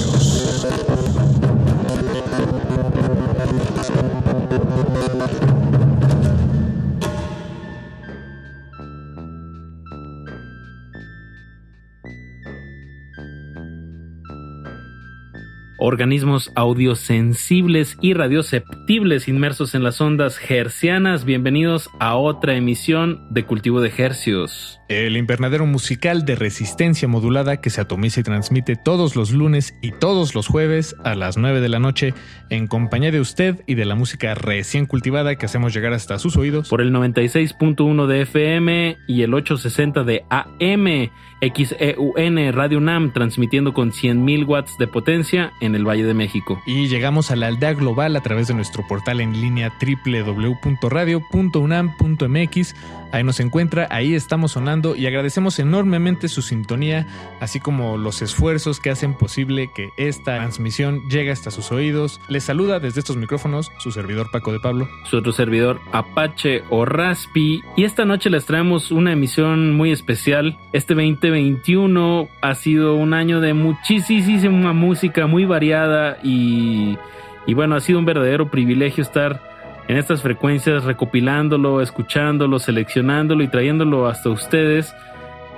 [15.81, 21.25] Organismos audiosensibles y radioceptibles inmersos en las ondas hercianas.
[21.25, 24.80] Bienvenidos a otra emisión de Cultivo de Hercios.
[24.91, 29.91] El invernadero musical de resistencia modulada que se atomiza y transmite todos los lunes y
[29.91, 32.13] todos los jueves a las 9 de la noche
[32.49, 36.35] en compañía de usted y de la música recién cultivada que hacemos llegar hasta sus
[36.35, 36.67] oídos.
[36.67, 41.09] Por el 96.1 de FM y el 860 de AM.
[41.41, 46.61] XEUN Radio UNAM transmitiendo con 100.000 watts de potencia en el Valle de México.
[46.67, 52.75] Y llegamos a la aldea global a través de nuestro portal en línea www.radio.unam.mx.
[53.11, 57.07] Ahí nos encuentra, ahí estamos sonando y agradecemos enormemente su sintonía,
[57.39, 62.19] así como los esfuerzos que hacen posible que esta transmisión llegue hasta sus oídos.
[62.29, 64.87] Les saluda desde estos micrófonos su servidor Paco de Pablo.
[65.03, 67.61] Su otro servidor Apache o Raspi.
[67.75, 70.57] Y esta noche les traemos una emisión muy especial.
[70.73, 76.97] Este 2021 ha sido un año de muchísima música muy variada y,
[77.45, 79.50] y bueno, ha sido un verdadero privilegio estar
[79.87, 84.95] en estas frecuencias recopilándolo, escuchándolo, seleccionándolo y trayéndolo hasta ustedes.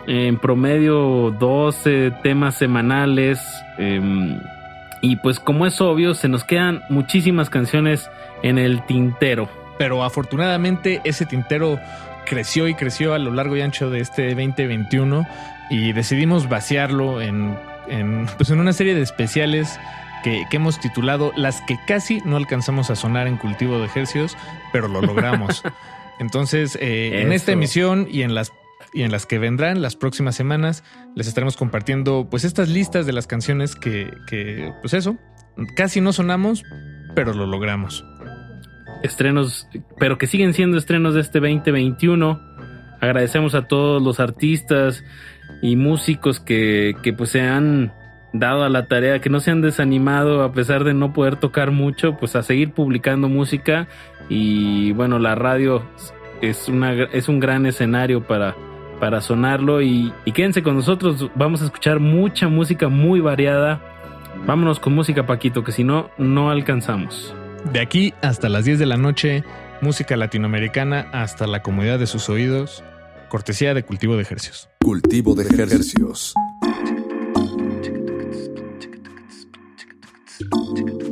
[0.07, 3.39] En promedio 12 temas semanales.
[3.77, 4.39] Eh,
[5.01, 8.09] y pues como es obvio, se nos quedan muchísimas canciones
[8.41, 9.49] en el tintero.
[9.77, 11.79] Pero afortunadamente ese tintero
[12.25, 15.25] creció y creció a lo largo y ancho de este 2021
[15.69, 17.57] y decidimos vaciarlo en,
[17.87, 19.79] en, pues en una serie de especiales
[20.23, 24.37] que, que, hemos titulado Las que casi no alcanzamos a sonar en cultivo de ejercicios,
[24.71, 25.63] pero lo logramos.
[26.19, 28.51] Entonces, eh, en esta emisión y en las
[28.93, 30.83] y en las que vendrán las próximas semanas
[31.15, 35.17] les estaremos compartiendo pues estas listas de las canciones que, que pues eso,
[35.75, 36.63] casi no sonamos,
[37.15, 38.05] pero lo logramos.
[39.01, 39.67] Estrenos,
[39.99, 42.39] pero que siguen siendo estrenos de este 2021.
[43.01, 45.03] Agradecemos a todos los artistas
[45.61, 47.91] y músicos que, que pues se han
[48.33, 51.71] dado a la tarea, que no se han desanimado a pesar de no poder tocar
[51.71, 53.87] mucho, pues a seguir publicando música
[54.27, 55.83] y bueno, la radio
[56.41, 58.55] es, una, es un gran escenario para,
[58.99, 63.81] para sonarlo y, y quédense con nosotros, vamos a escuchar mucha música muy variada.
[64.45, 67.35] Vámonos con música Paquito, que si no, no alcanzamos.
[67.71, 69.43] De aquí hasta las 10 de la noche,
[69.81, 72.83] música latinoamericana hasta la comodidad de sus oídos,
[73.29, 74.69] cortesía de Cultivo de Ejercios.
[74.81, 75.43] Cultivo de
[80.51, 81.02] Ejercios.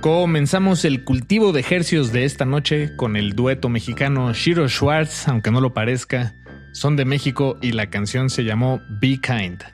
[0.00, 5.50] Comenzamos el cultivo de ejercios de esta noche con el dueto mexicano Shiro Schwartz, aunque
[5.50, 6.34] no lo parezca.
[6.72, 9.64] Son de México y la canción se llamó Be Kind.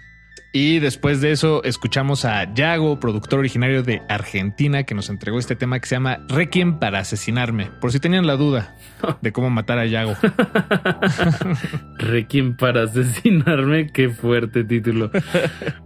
[0.55, 5.57] Y después de eso escuchamos a Yago, productor originario de Argentina, que nos entregó este
[5.57, 7.71] tema que se llama Requiem para asesinarme.
[7.81, 8.77] Por si tenían la duda
[9.23, 10.15] de cómo matar a Yago.
[11.99, 15.11] Requiem para asesinarme, qué fuerte título.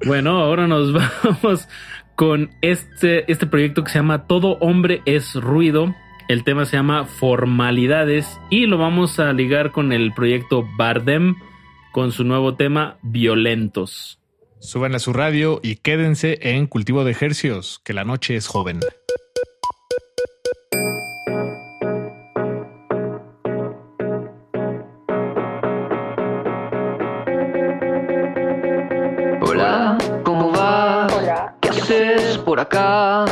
[0.05, 0.93] Bueno, ahora nos
[1.43, 1.69] vamos
[2.17, 5.95] con este, este proyecto que se llama Todo hombre es ruido.
[6.29, 11.37] El tema se llama Formalidades y lo vamos a ligar con el proyecto Bardem
[11.93, 14.19] con su nuevo tema Violentos.
[14.59, 18.81] Suban a su radio y quédense en Cultivo de Ejercios, que la noche es joven.
[29.43, 31.13] Hola, ¿cómo vas?
[31.61, 33.27] ¿Qué haces por acá?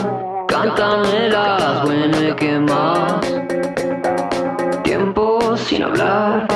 [0.46, 3.20] Cántamelas, bueno, ¿y qué más?
[4.82, 6.46] Tiempo sin hablar,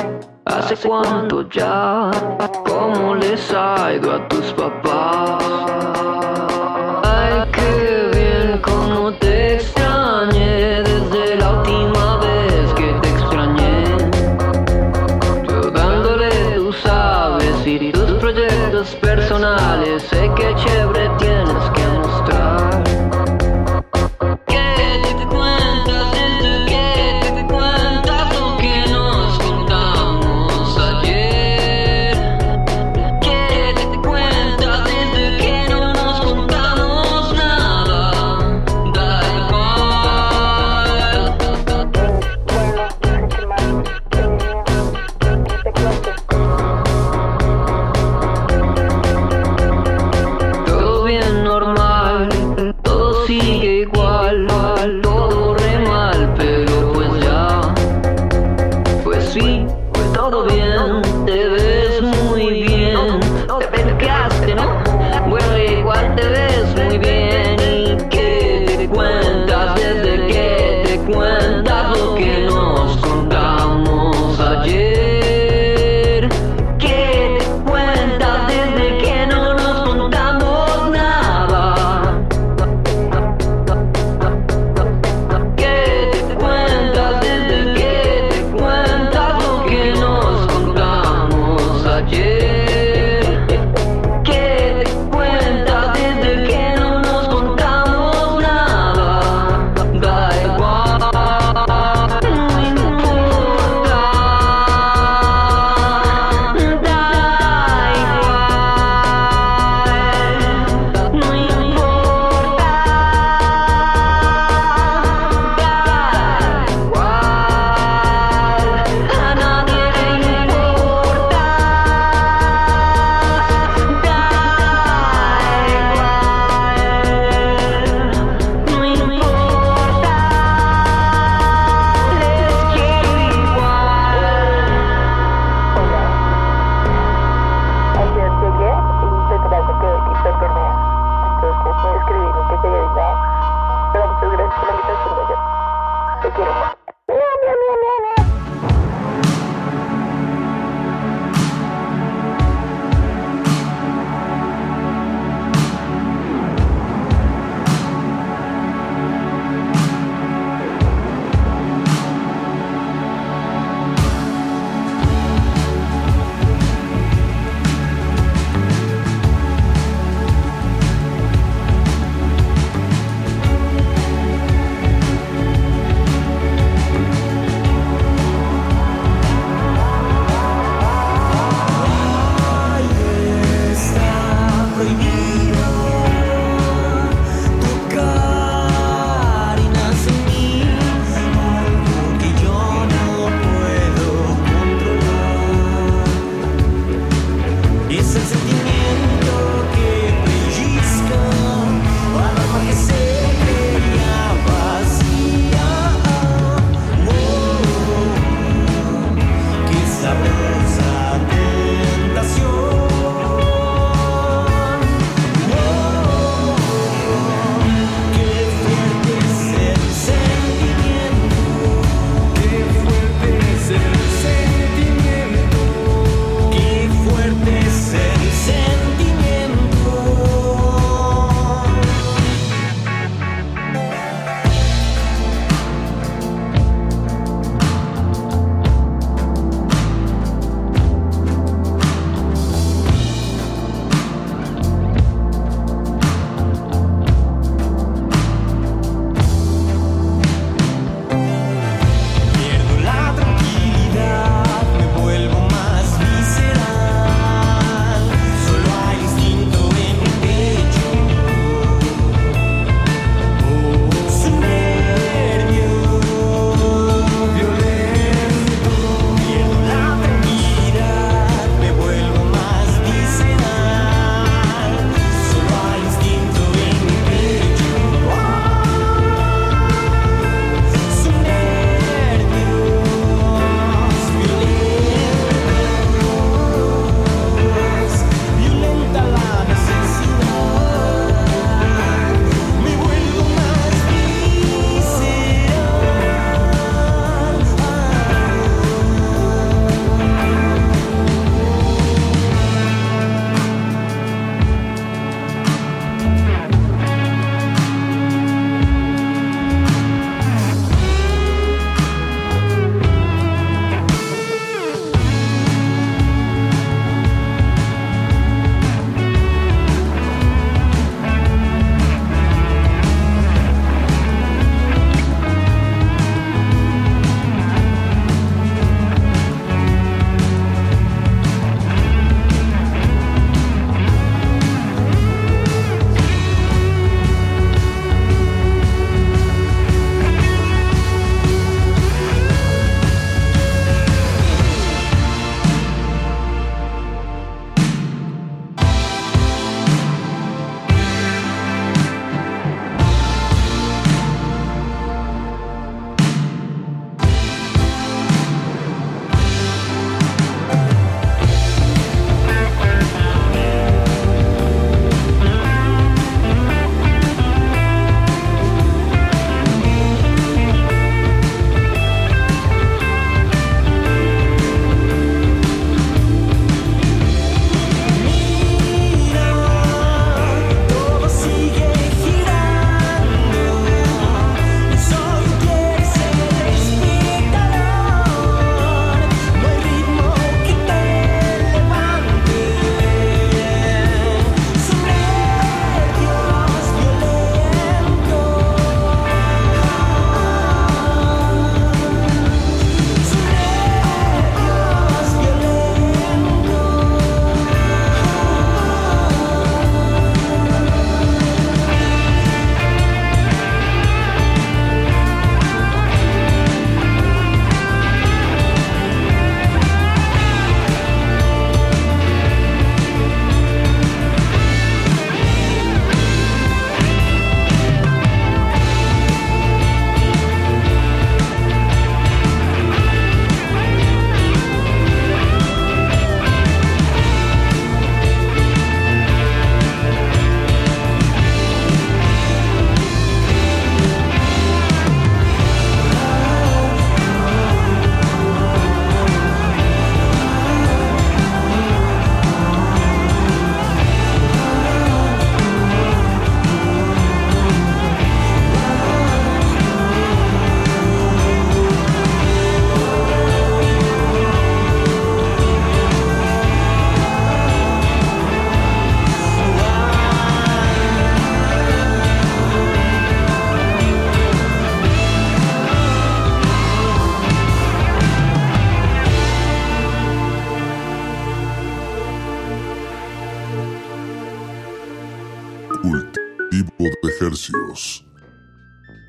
[0.59, 2.11] ¿hace cuánto ya?
[2.65, 5.43] ¿Cómo les ha ido a tus papás?
[7.03, 13.83] Ay, qué bien, cómo te extrañé desde la última vez que te extrañé.
[15.47, 21.38] Yo dándole, tú sabes, y tus proyectos personales, sé que chévere tienes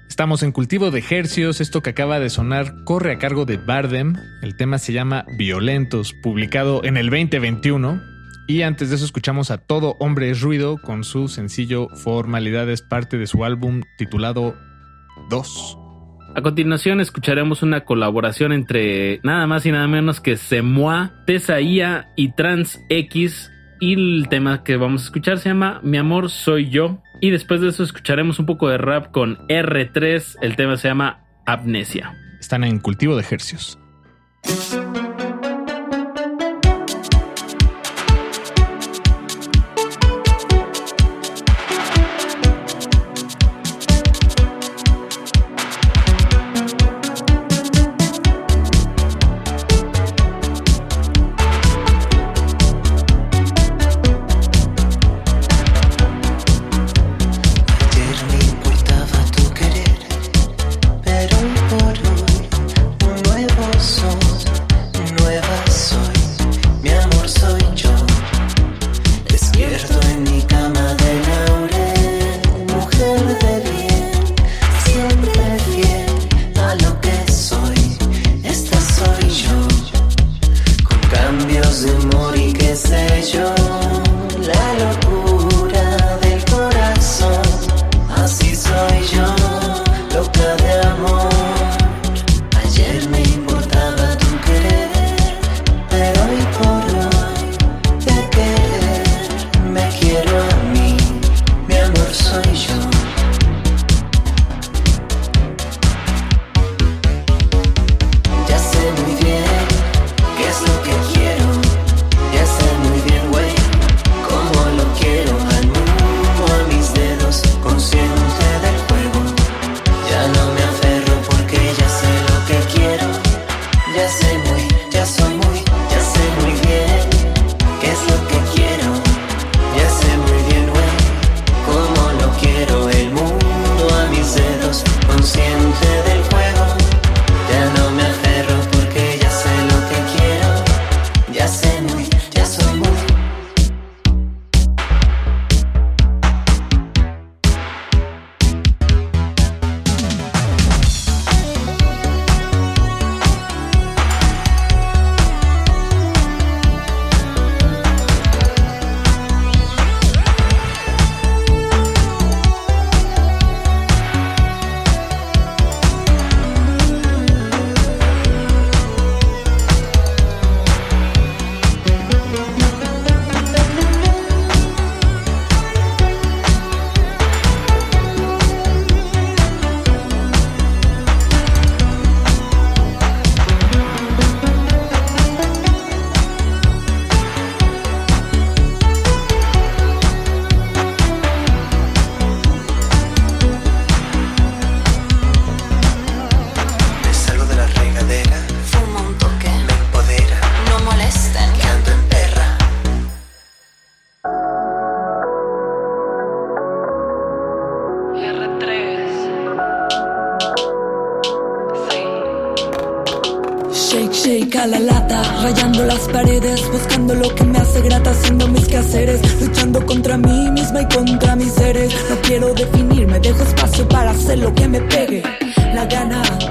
[0.08, 1.60] Estamos en cultivo de ejercios.
[1.60, 4.16] Esto que acaba de sonar corre a cargo de Bardem.
[4.42, 8.02] El tema se llama Violentos, publicado en el 2021.
[8.46, 13.16] Y antes de eso escuchamos a Todo Hombre es Ruido con su sencillo Formalidades, parte
[13.16, 14.56] de su álbum titulado
[15.30, 15.78] 2.
[16.34, 22.32] A continuación escucharemos una colaboración entre nada más y nada menos que Semoa, Tesaía y
[22.32, 23.50] Trans X.
[23.80, 27.02] Y el tema que vamos a escuchar se llama Mi amor soy yo.
[27.20, 30.36] Y después de eso escucharemos un poco de rap con R3.
[30.40, 32.16] El tema se llama Amnesia.
[32.40, 33.78] Están en cultivo de ejercios.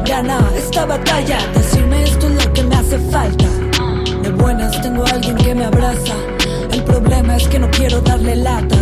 [0.10, 3.46] Gana, esta batalla, decirme esto es lo que me hace falta.
[4.24, 6.16] De buenas tengo a alguien que me abraza,
[6.72, 8.78] el problema es que no quiero darle lata.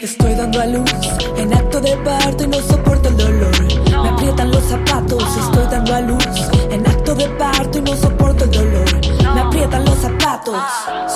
[0.00, 0.90] Estoy dando a luz
[1.36, 3.54] en acto de parto y no soporto el dolor.
[4.02, 6.24] Me aprietan los zapatos, estoy dando a luz
[6.70, 8.90] en acto de parto y no soporto el dolor.
[9.34, 10.56] Me aprietan los zapatos.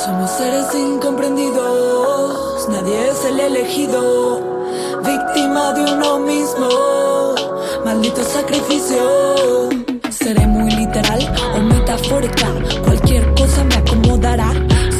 [0.04, 4.60] Somos seres incomprendidos, nadie es el elegido.
[5.02, 6.68] Víctima de uno mismo,
[8.18, 9.68] sacrificio.
[10.10, 11.20] Seré muy literal
[11.54, 12.48] o metafórica,
[12.84, 14.52] cualquier cosa me acomodará.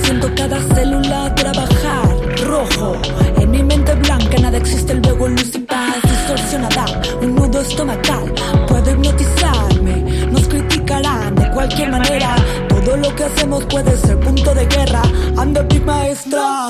[0.03, 2.09] Siento cada célula trabajar
[2.47, 2.97] rojo.
[3.39, 6.85] En mi mente blanca nada existe, luego luz y paz distorsionada.
[7.21, 8.33] Un nudo estomacal
[8.69, 10.27] puede hipnotizarme.
[10.31, 12.37] Nos criticarán de cualquier manera.
[12.69, 15.03] Todo lo que hacemos puede ser punto de guerra.
[15.37, 16.69] Ando mi maestra.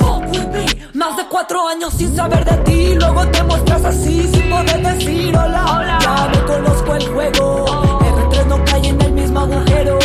[1.01, 5.35] Más de cuatro años sin saber de ti, luego te muestras así sin poder decir
[5.35, 5.65] hola.
[5.75, 5.99] hola.
[5.99, 8.01] Ya me conozco el juego, oh.
[8.01, 9.99] R3 no cae en el mismo agujero.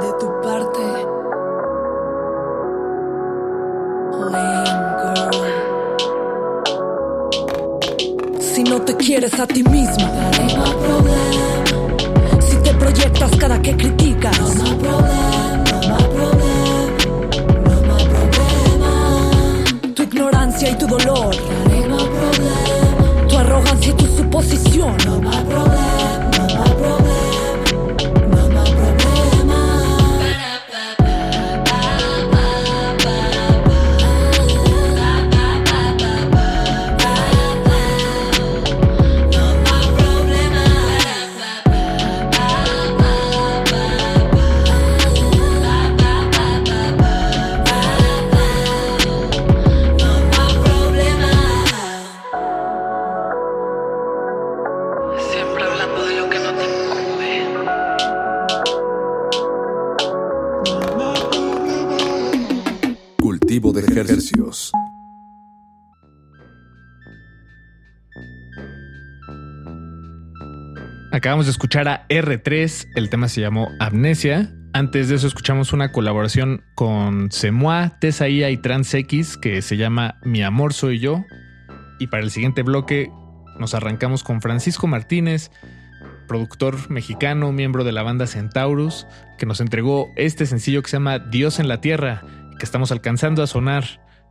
[0.00, 0.82] De tu parte,
[8.54, 10.10] Si no te quieres a ti misma,
[10.54, 12.40] no problema.
[12.42, 15.01] Si te proyectas cada que criticas, no
[20.72, 21.34] y tu dolor.
[23.28, 24.96] Tu arrogancia y tu suposición.
[25.00, 26.21] Siempre
[71.22, 74.50] Acabamos de escuchar a R3, el tema se llamó Amnesia.
[74.72, 80.16] Antes de eso escuchamos una colaboración con Semoa, Tesaía y Trans X que se llama
[80.24, 81.24] Mi amor soy yo.
[82.00, 83.08] Y para el siguiente bloque
[83.56, 85.52] nos arrancamos con Francisco Martínez,
[86.26, 89.06] productor mexicano, miembro de la banda Centaurus,
[89.38, 92.24] que nos entregó este sencillo que se llama Dios en la Tierra,
[92.58, 93.84] que estamos alcanzando a sonar.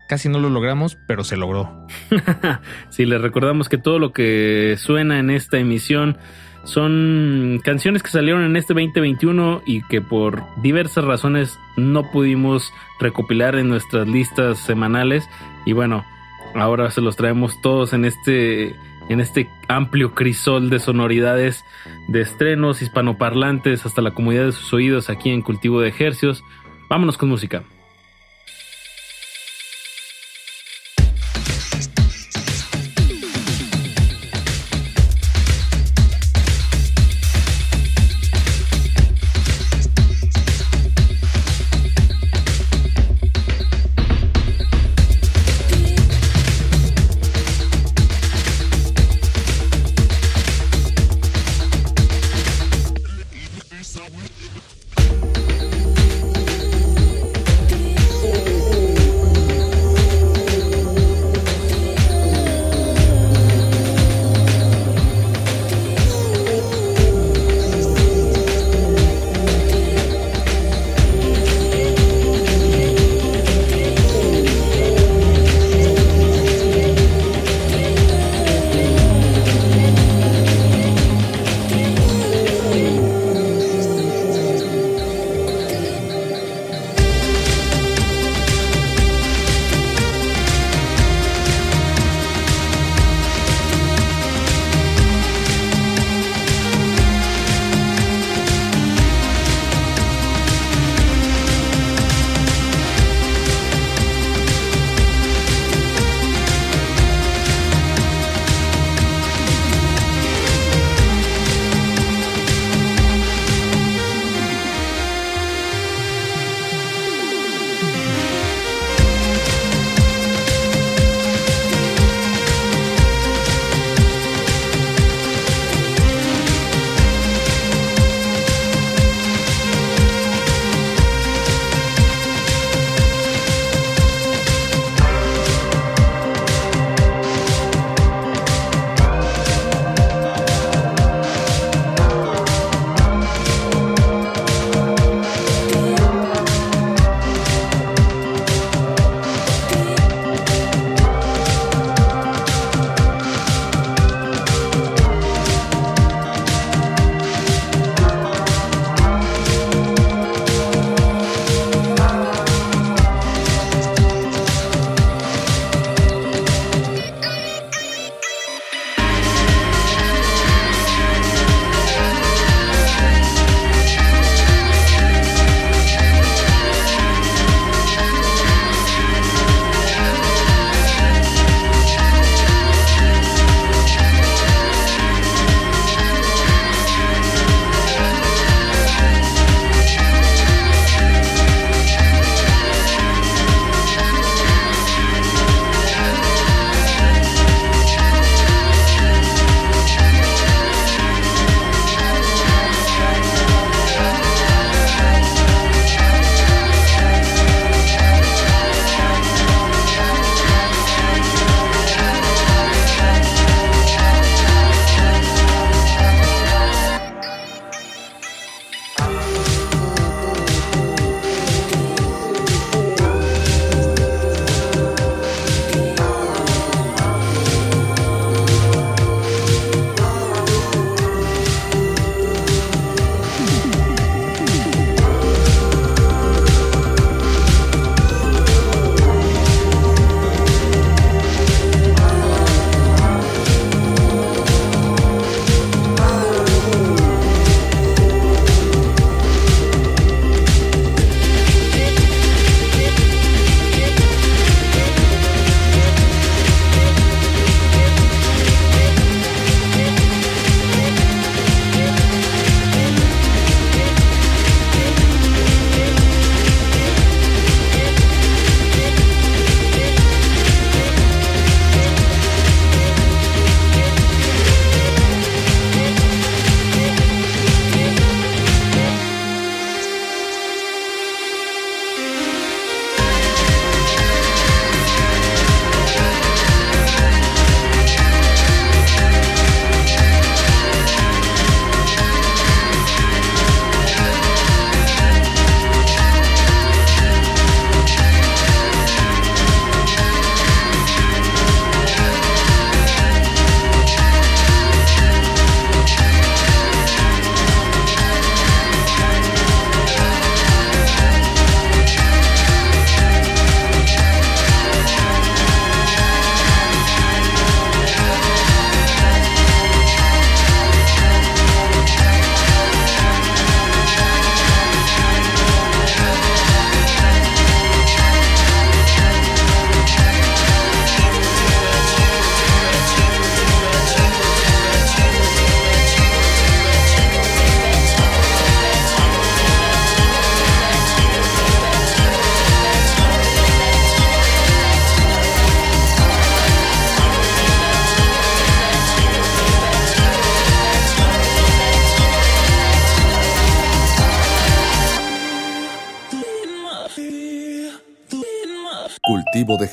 [0.10, 1.88] Casi no lo logramos, pero se logró.
[2.90, 6.18] Sí, les recordamos que todo lo que suena en esta emisión
[6.64, 13.56] son canciones que salieron en este 2021 y que por diversas razones no pudimos recopilar
[13.56, 15.28] en nuestras listas semanales.
[15.66, 16.06] Y bueno,
[16.54, 18.76] ahora se los traemos todos en este,
[19.10, 21.66] en este amplio crisol de sonoridades,
[22.08, 26.44] de estrenos hispanoparlantes hasta la comunidad de sus oídos aquí en Cultivo de Ejercios.
[26.90, 27.64] Vámonos con música.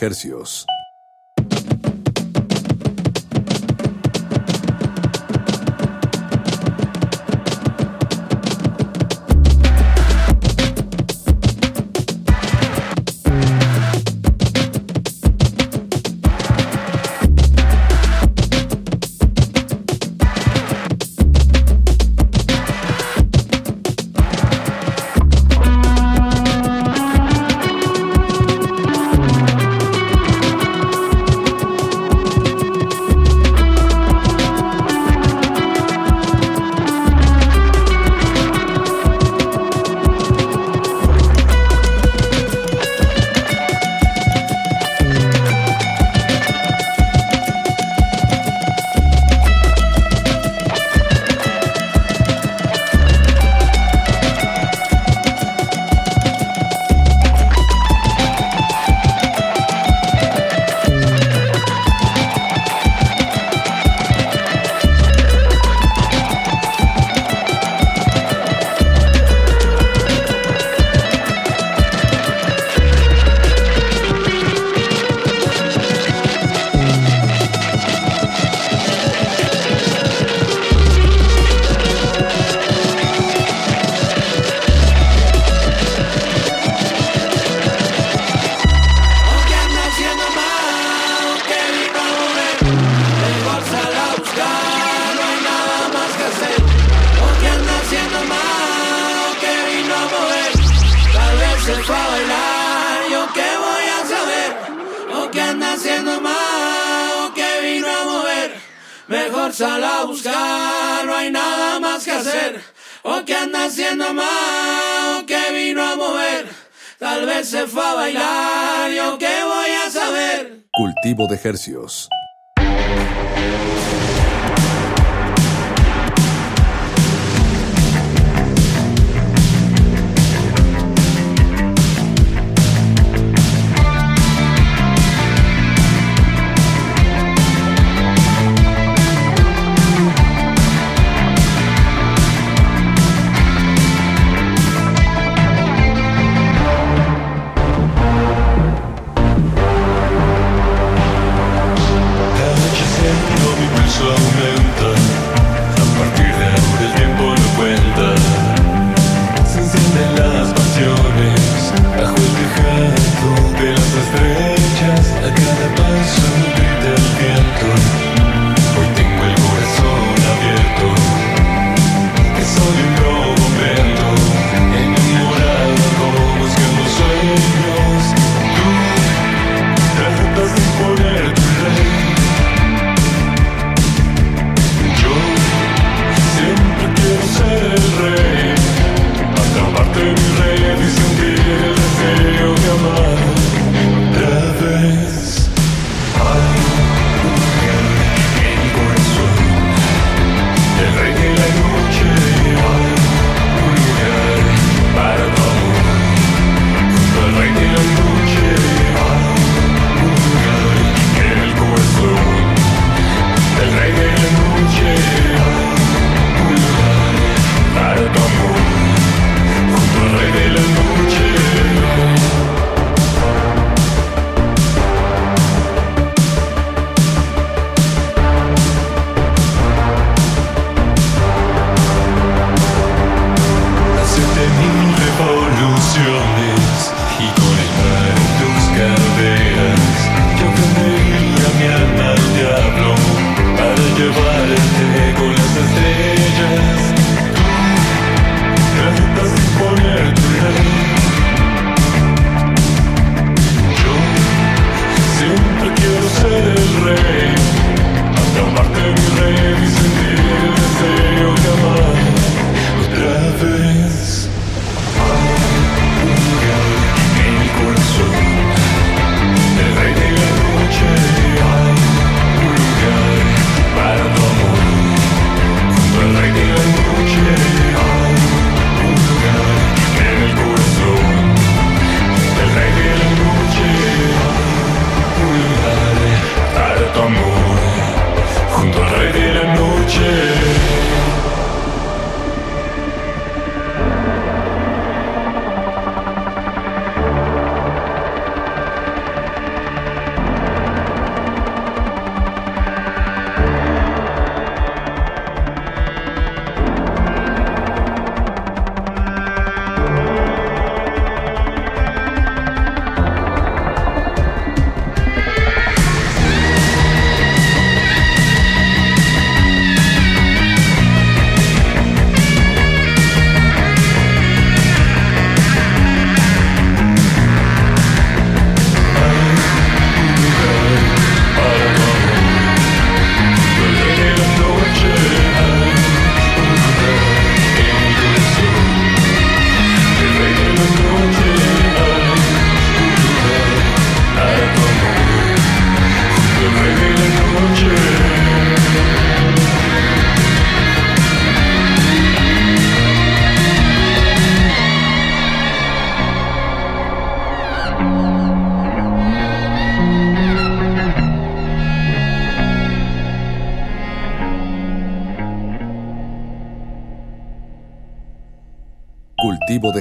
[0.09, 0.66] Hercios.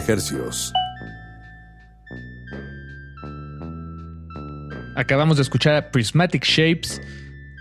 [0.07, 0.73] Hercios.
[4.95, 7.01] Acabamos de escuchar a Prismatic Shapes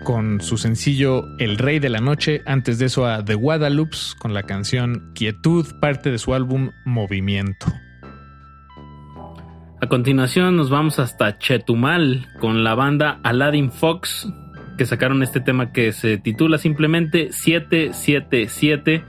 [0.04, 2.42] con su sencillo El Rey de la Noche.
[2.46, 7.66] Antes de eso a The Guadalupes con la canción Quietud, parte de su álbum Movimiento.
[9.80, 14.28] A continuación nos vamos hasta Chetumal con la banda Aladdin Fox
[14.76, 19.04] que sacaron este tema que se titula simplemente 777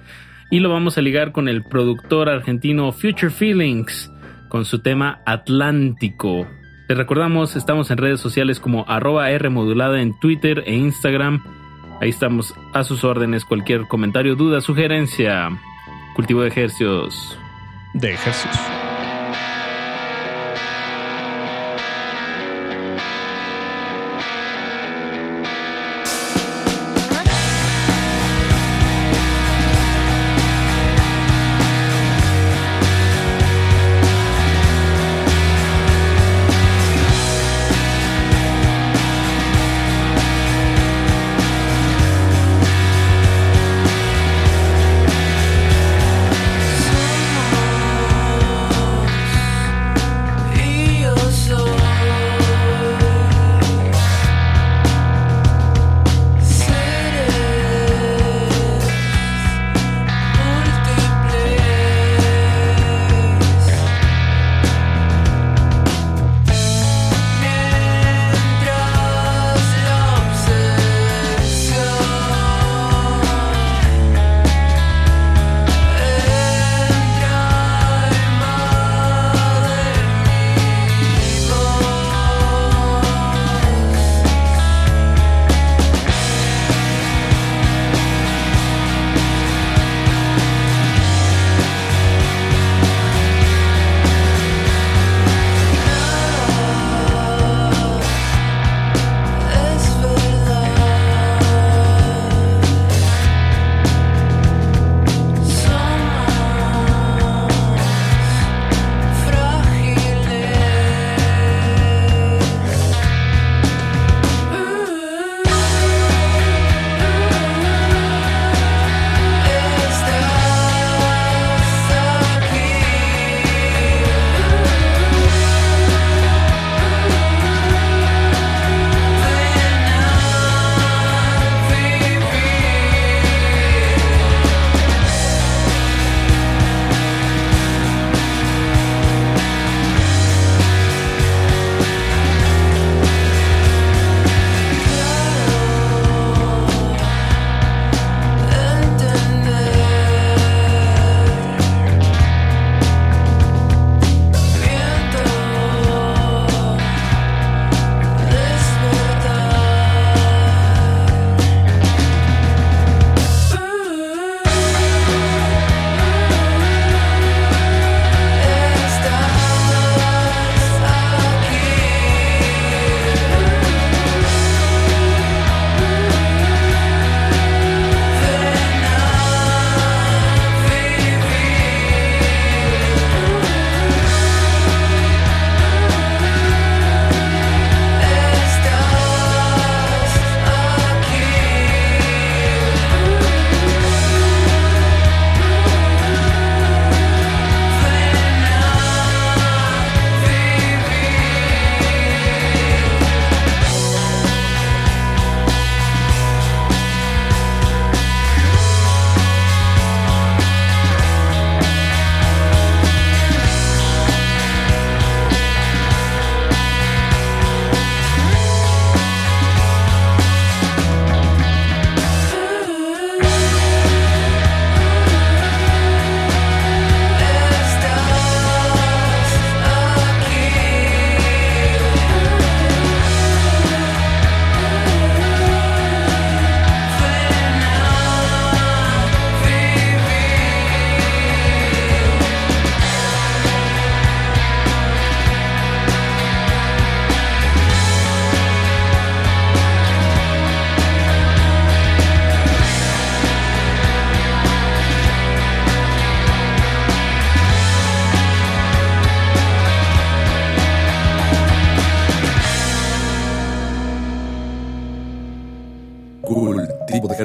[0.49, 4.11] y lo vamos a ligar con el productor argentino Future Feelings
[4.49, 6.47] con su tema Atlántico.
[6.87, 11.43] Les recordamos, estamos en redes sociales como arroba R modulada en Twitter e Instagram.
[11.99, 13.43] Ahí estamos a sus órdenes.
[13.43, 15.49] Cualquier comentario, duda, sugerencia.
[16.15, 17.37] Cultivo de ejercicios.
[17.93, 18.76] De ejercicios.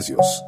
[0.02, 0.41] Cultivo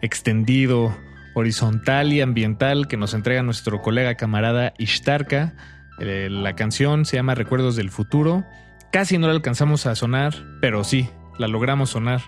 [0.03, 0.95] extendido,
[1.33, 5.55] horizontal y ambiental que nos entrega nuestro colega camarada Ishtarka.
[5.99, 8.43] Eh, la canción se llama Recuerdos del Futuro.
[8.91, 12.21] Casi no la alcanzamos a sonar, pero sí, la logramos sonar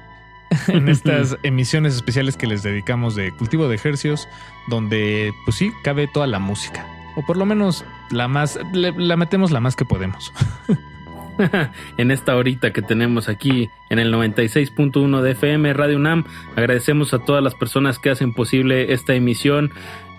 [0.68, 4.28] en estas emisiones especiales que les dedicamos de cultivo de ejercios,
[4.68, 6.86] donde pues sí, cabe toda la música.
[7.16, 10.32] O por lo menos la más, le- la metemos la más que podemos.
[11.98, 16.24] en esta horita que tenemos aquí en el 96.1 de FM Radio UNAM.
[16.56, 19.72] Agradecemos a todas las personas que hacen posible esta emisión,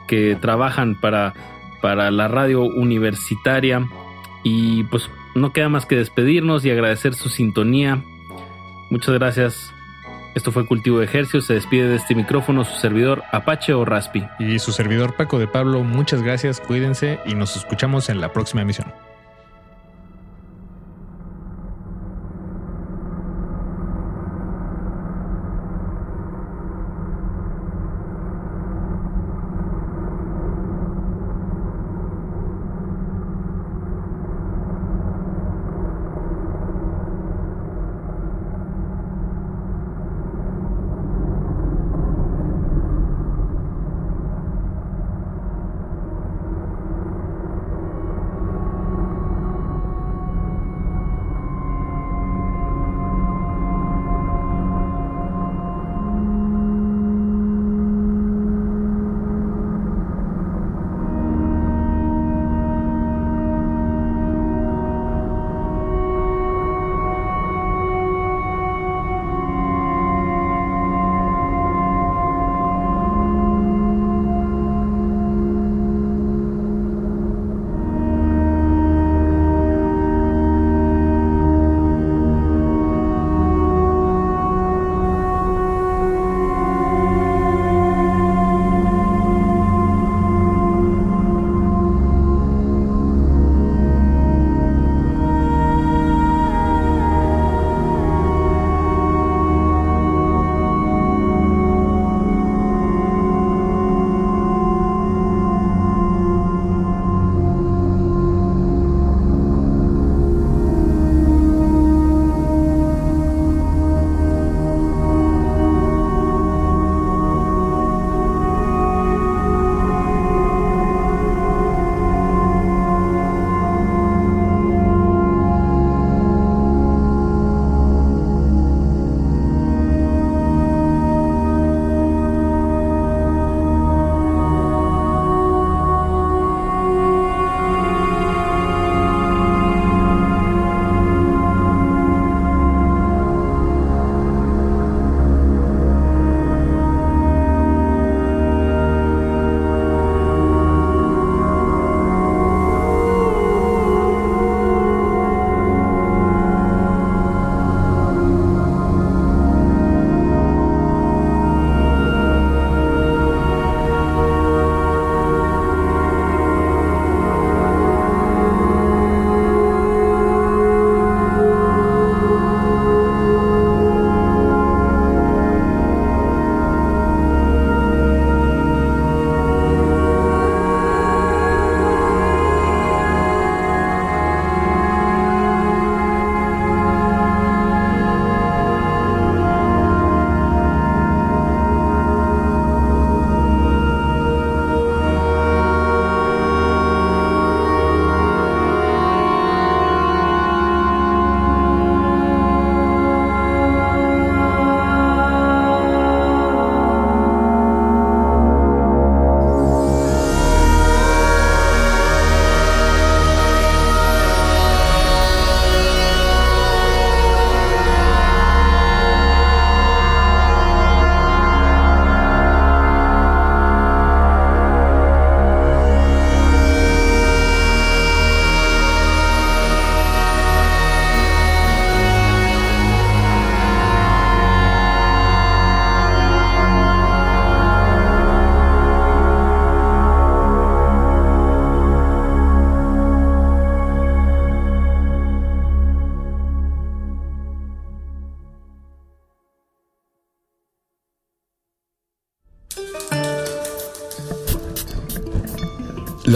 [0.07, 1.33] que trabajan para,
[1.81, 3.87] para la radio universitaria.
[4.43, 8.03] Y pues no queda más que despedirnos y agradecer su sintonía.
[8.89, 9.73] Muchas gracias.
[10.35, 11.45] Esto fue Cultivo de.
[11.45, 14.25] Se despide de este micrófono su servidor Apache o Raspi.
[14.37, 18.61] Y su servidor Paco de Pablo, muchas gracias, cuídense y nos escuchamos en la próxima
[18.61, 19.04] emisión.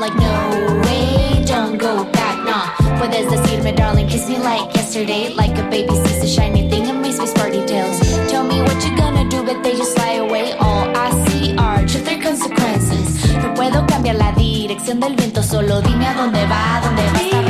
[0.00, 2.98] like, no way, don't go back, nah.
[2.98, 5.34] But there's the seed, my darling, kiss me like yesterday.
[5.34, 8.00] Like a baby sees a shiny thing and makes me sparty tails.
[8.30, 10.52] Tell me what you're gonna do, but they just fly away.
[10.54, 13.30] All I see are just their consequences.
[13.42, 17.49] No puedo cambiar la dirección del viento, solo dime a dónde va, dónde va.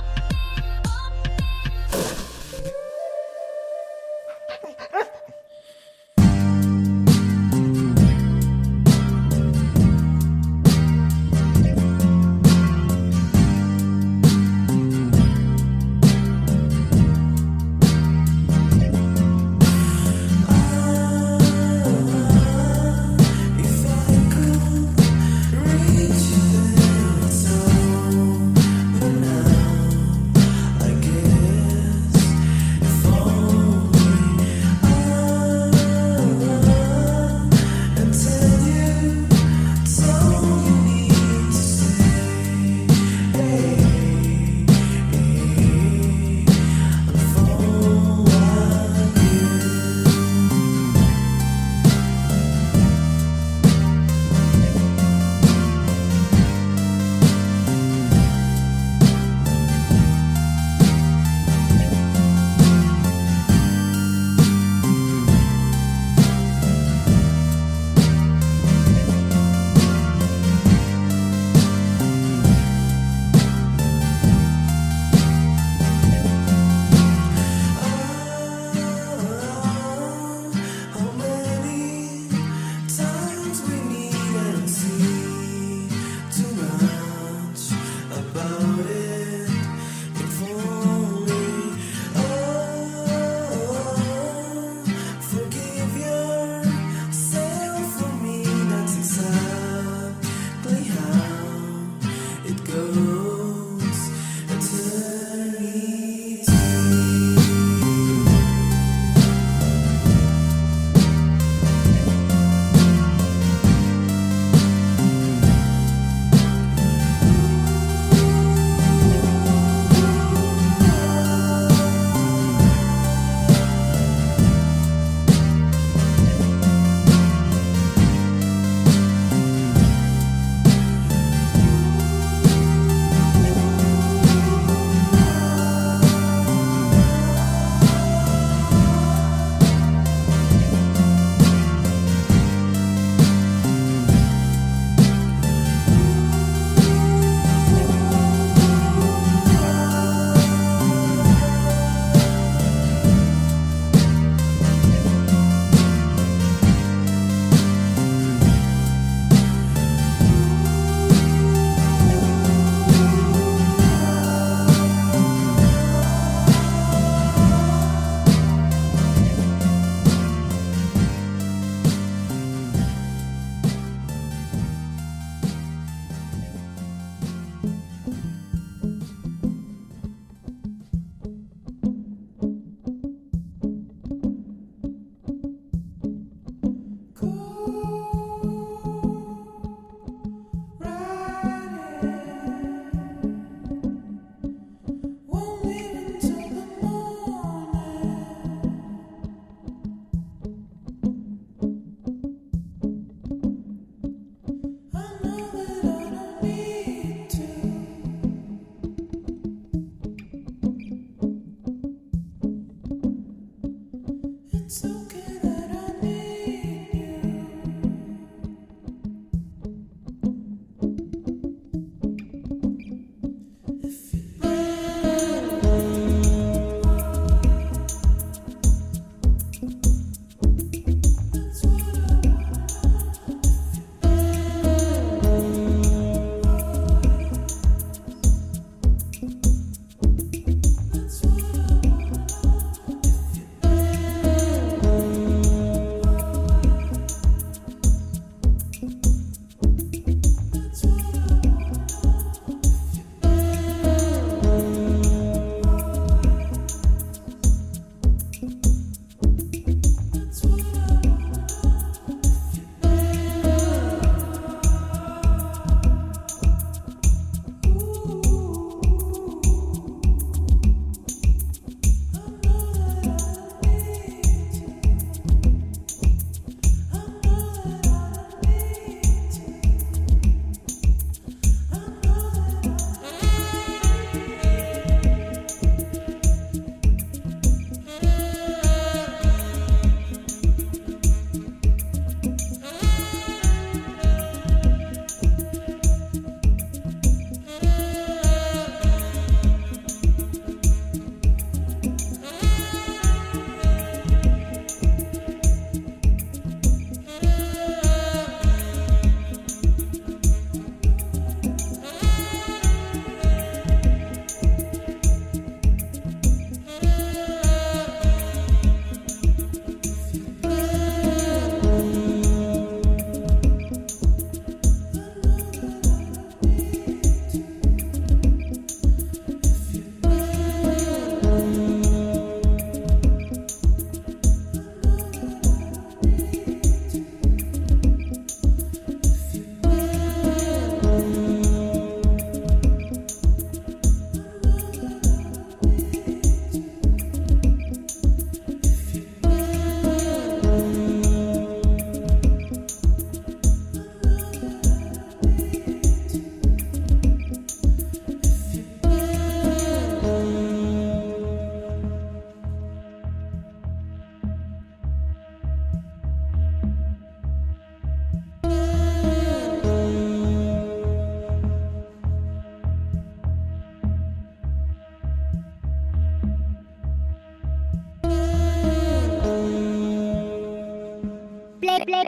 [1.93, 2.30] you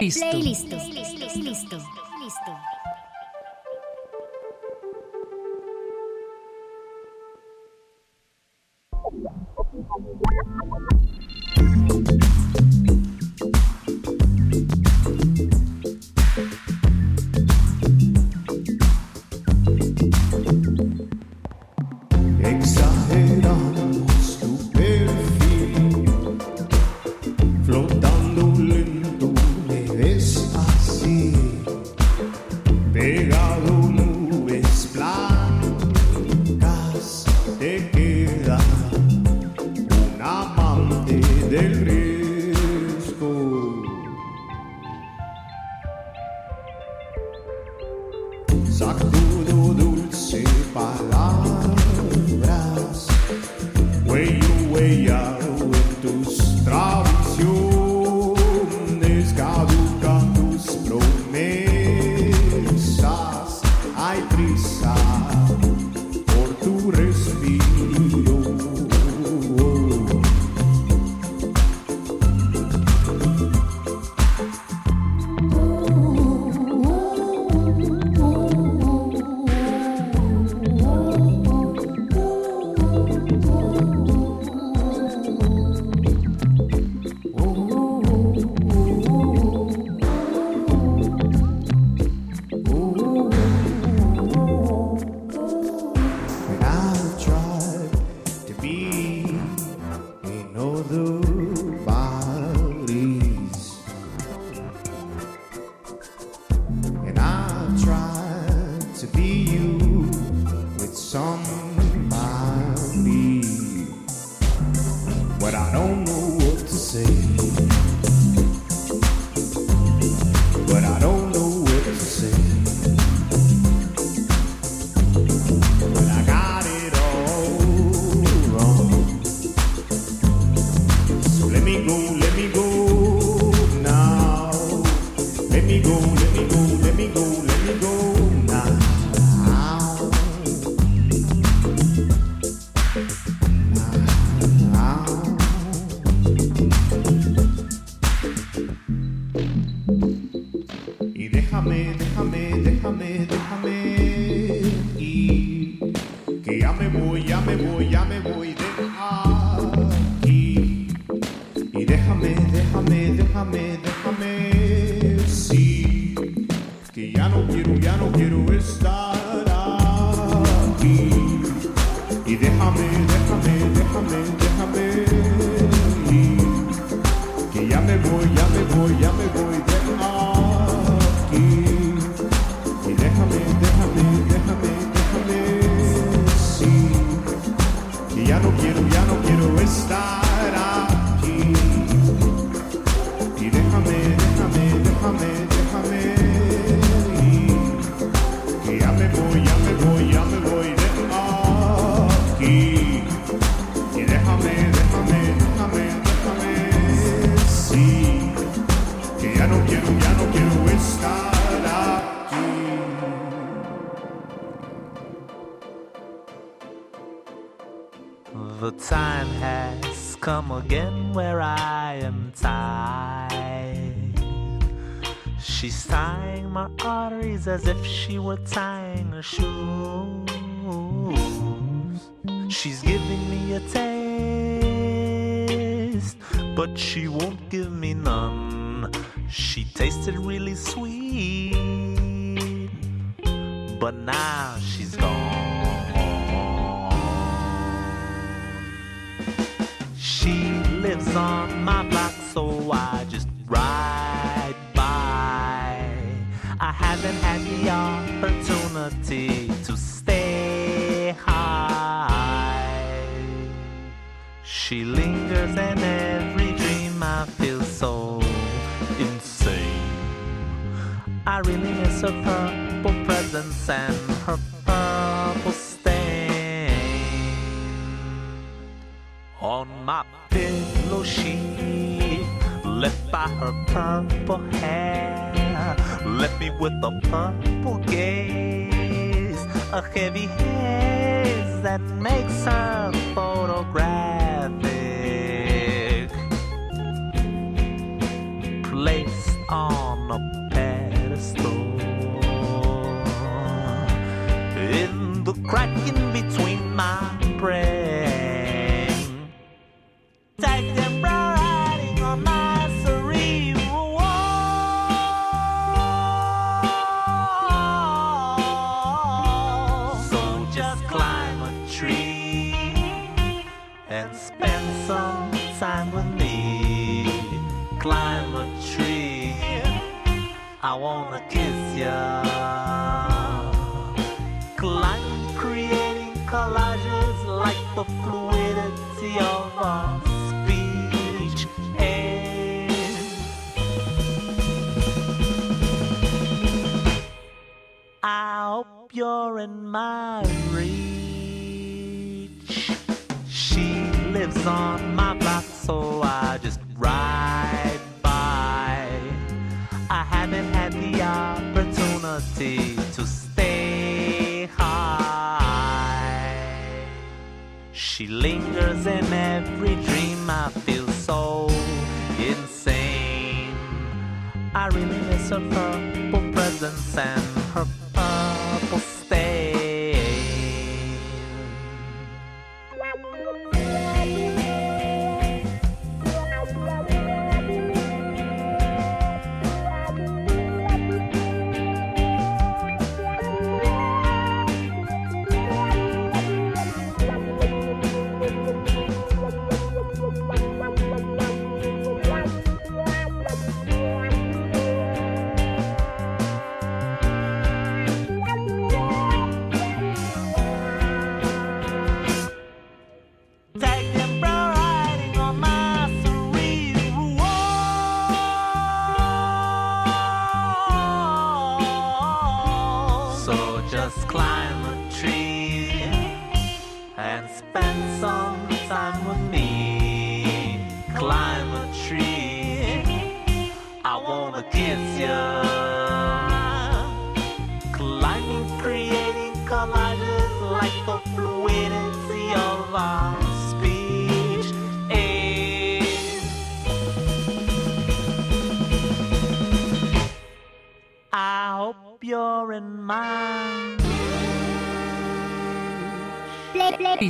[0.03, 0.37] Listo.
[0.37, 0.75] Listo.
[0.75, 0.92] Listo.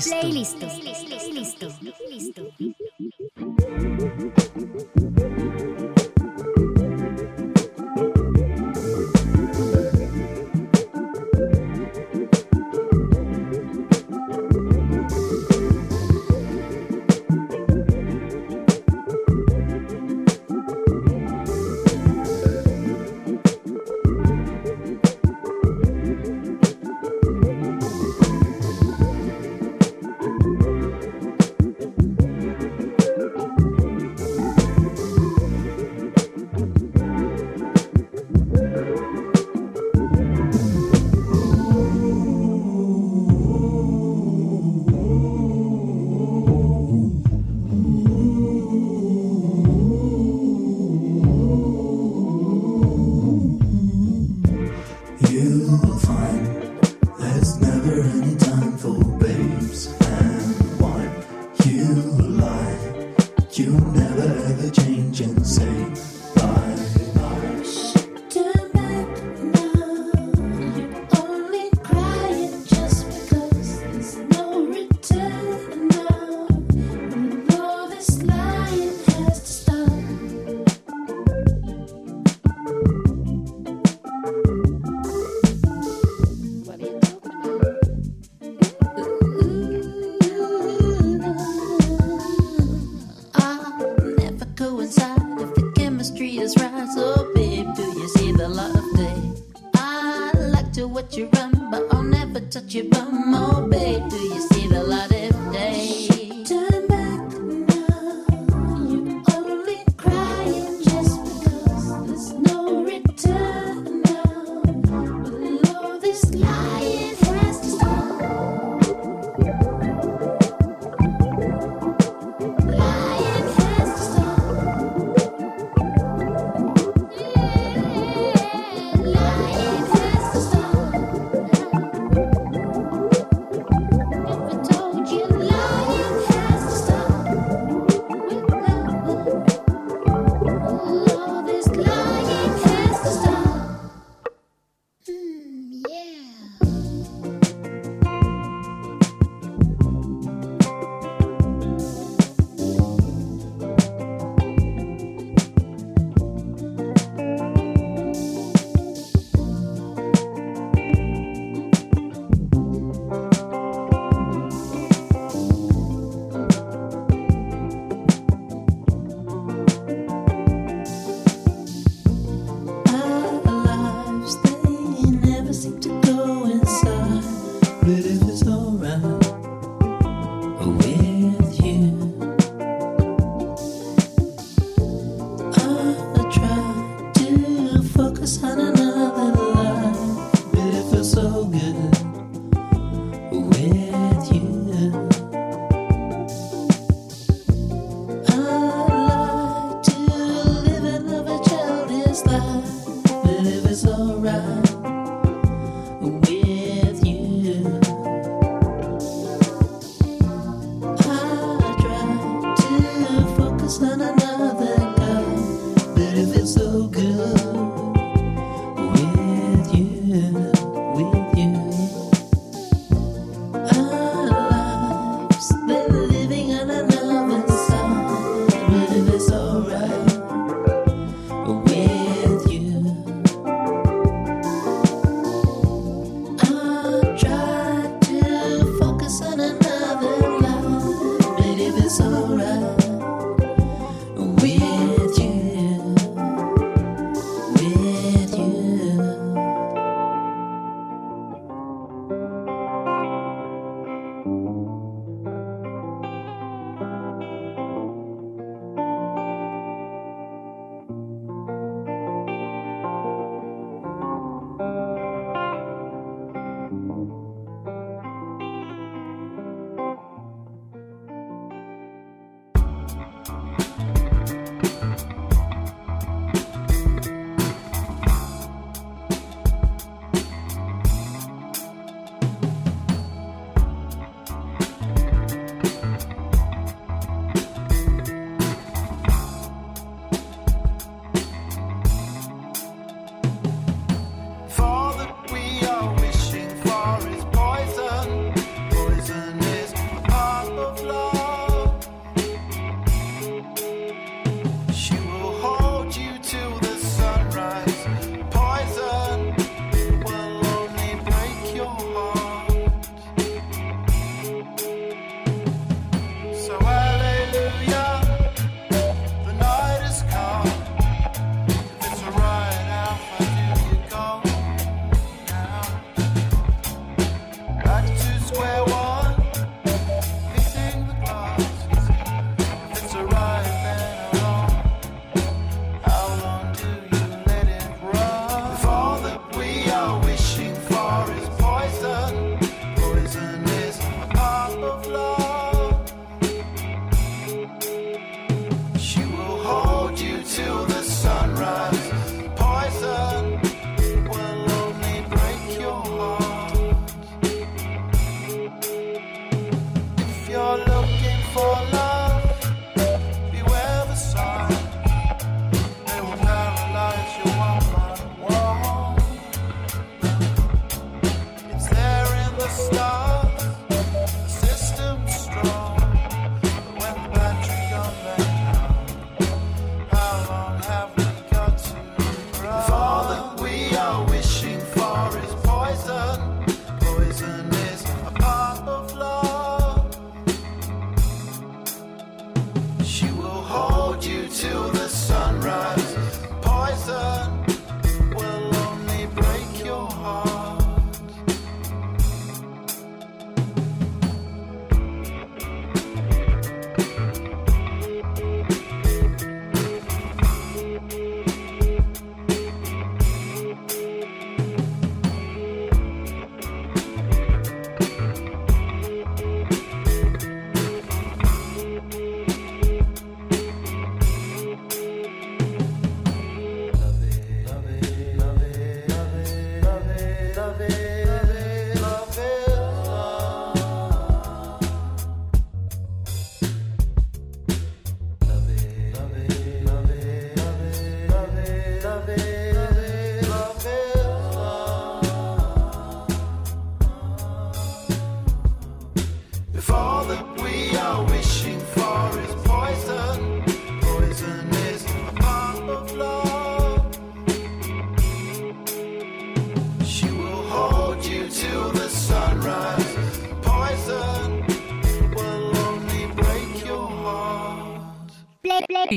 [0.04, 0.62] Playlist.
[0.62, 0.73] Listo.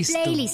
[0.05, 0.47] Play,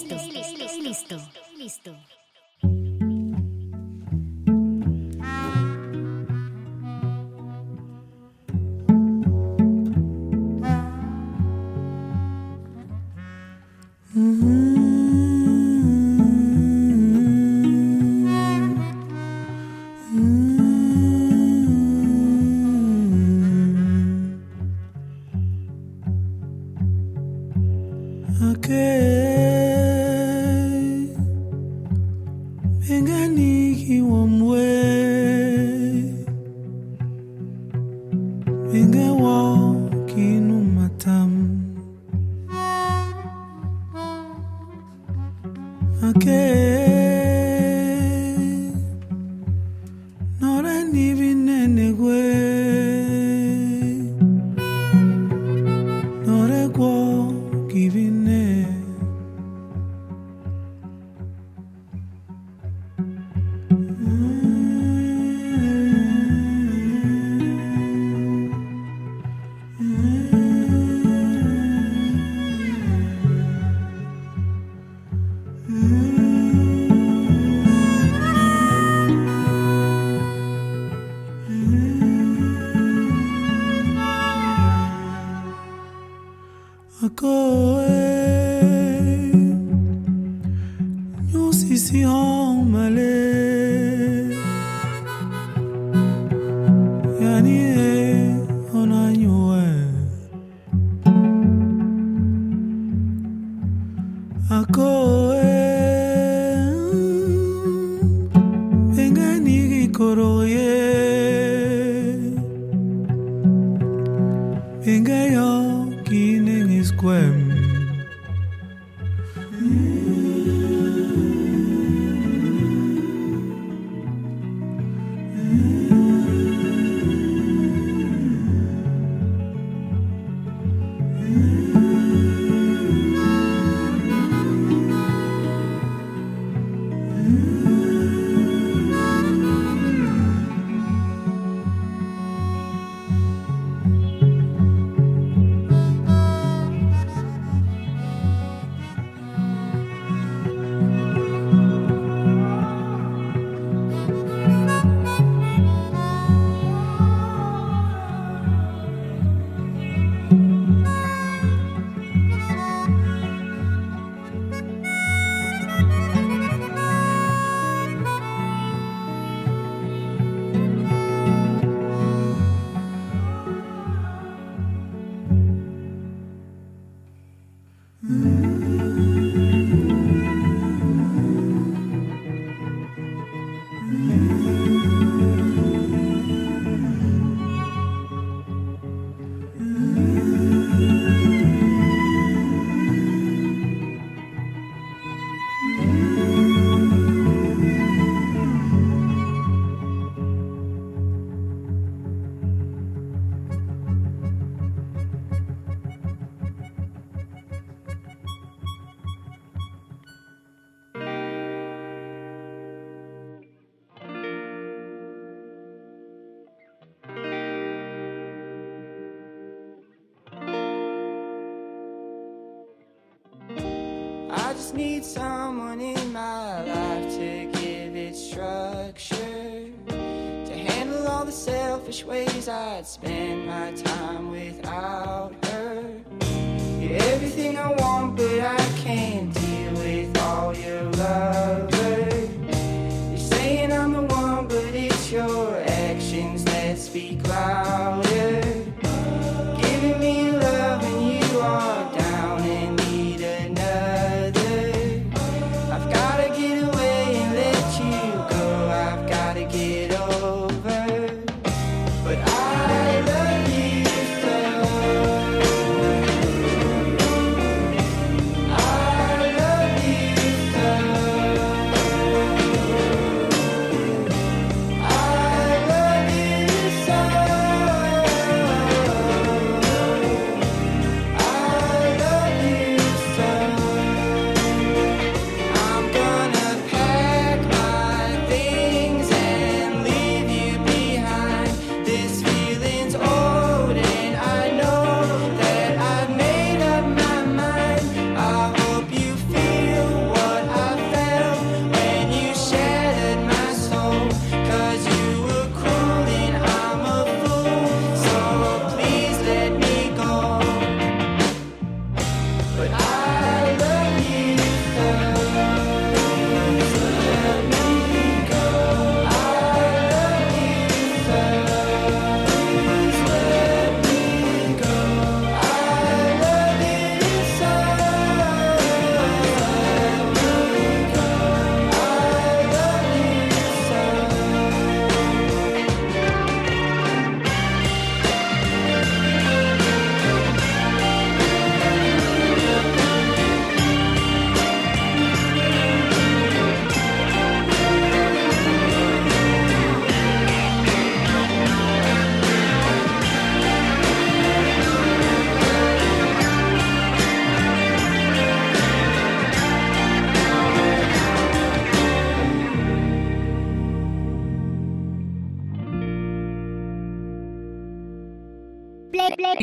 [224.75, 232.49] need someone in my life to give it structure, to handle all the selfish ways
[232.49, 234.22] I'd spend my time.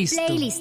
[0.08, 0.59] Playlist.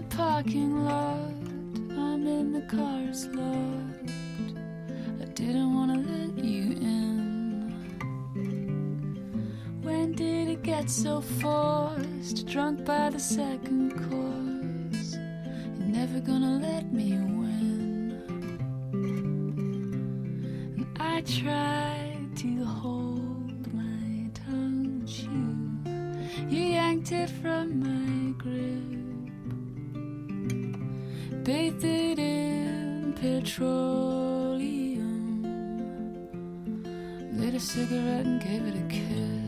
[0.00, 1.34] the parking lot,
[1.90, 4.12] I'm in the car's locked.
[5.20, 7.72] I didn't wanna let you in.
[9.82, 12.46] When did it get so forced?
[12.46, 15.16] Drunk by the second course.
[15.78, 18.22] You're never gonna let me win.
[20.76, 28.99] And I tried to hold my tongue, you, you yanked it from my grip.
[33.20, 35.02] petroleum.
[37.34, 39.39] Lit a cigarette and gave it a kiss.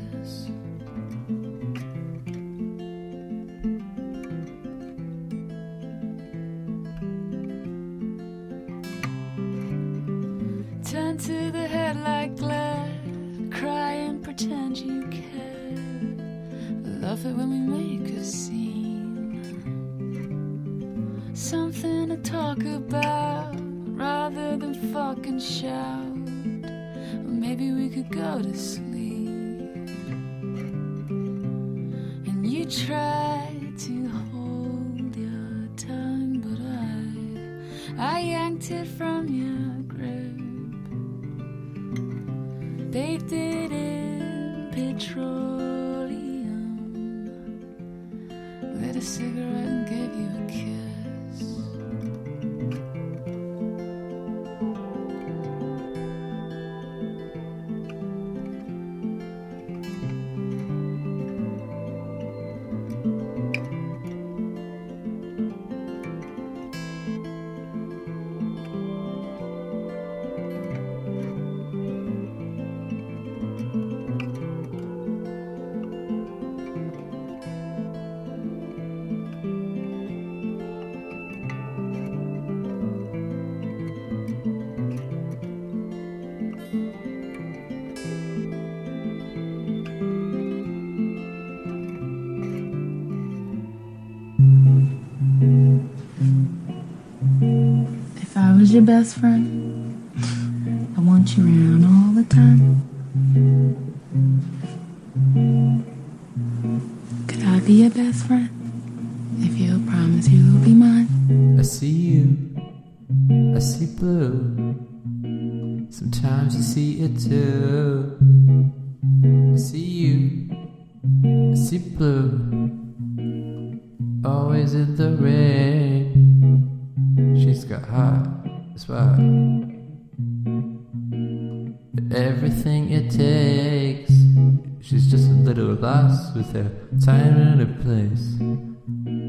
[98.73, 99.52] your best friend?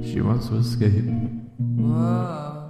[0.03, 1.05] She wants to escape.
[1.57, 2.62] Whoa.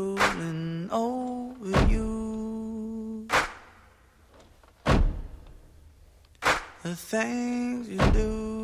[0.00, 3.28] drooling over you.
[6.82, 8.59] The things you do.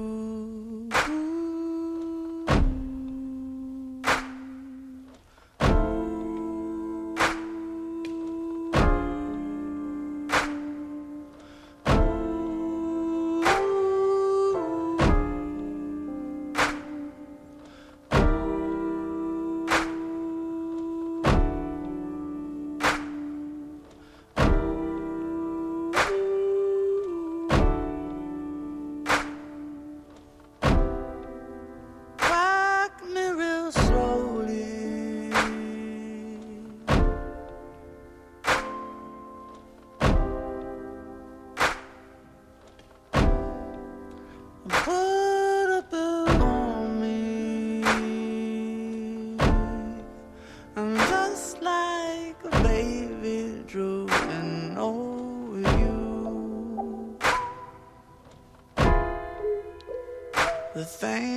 [60.86, 61.35] Thing.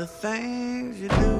[0.00, 1.39] the things you do.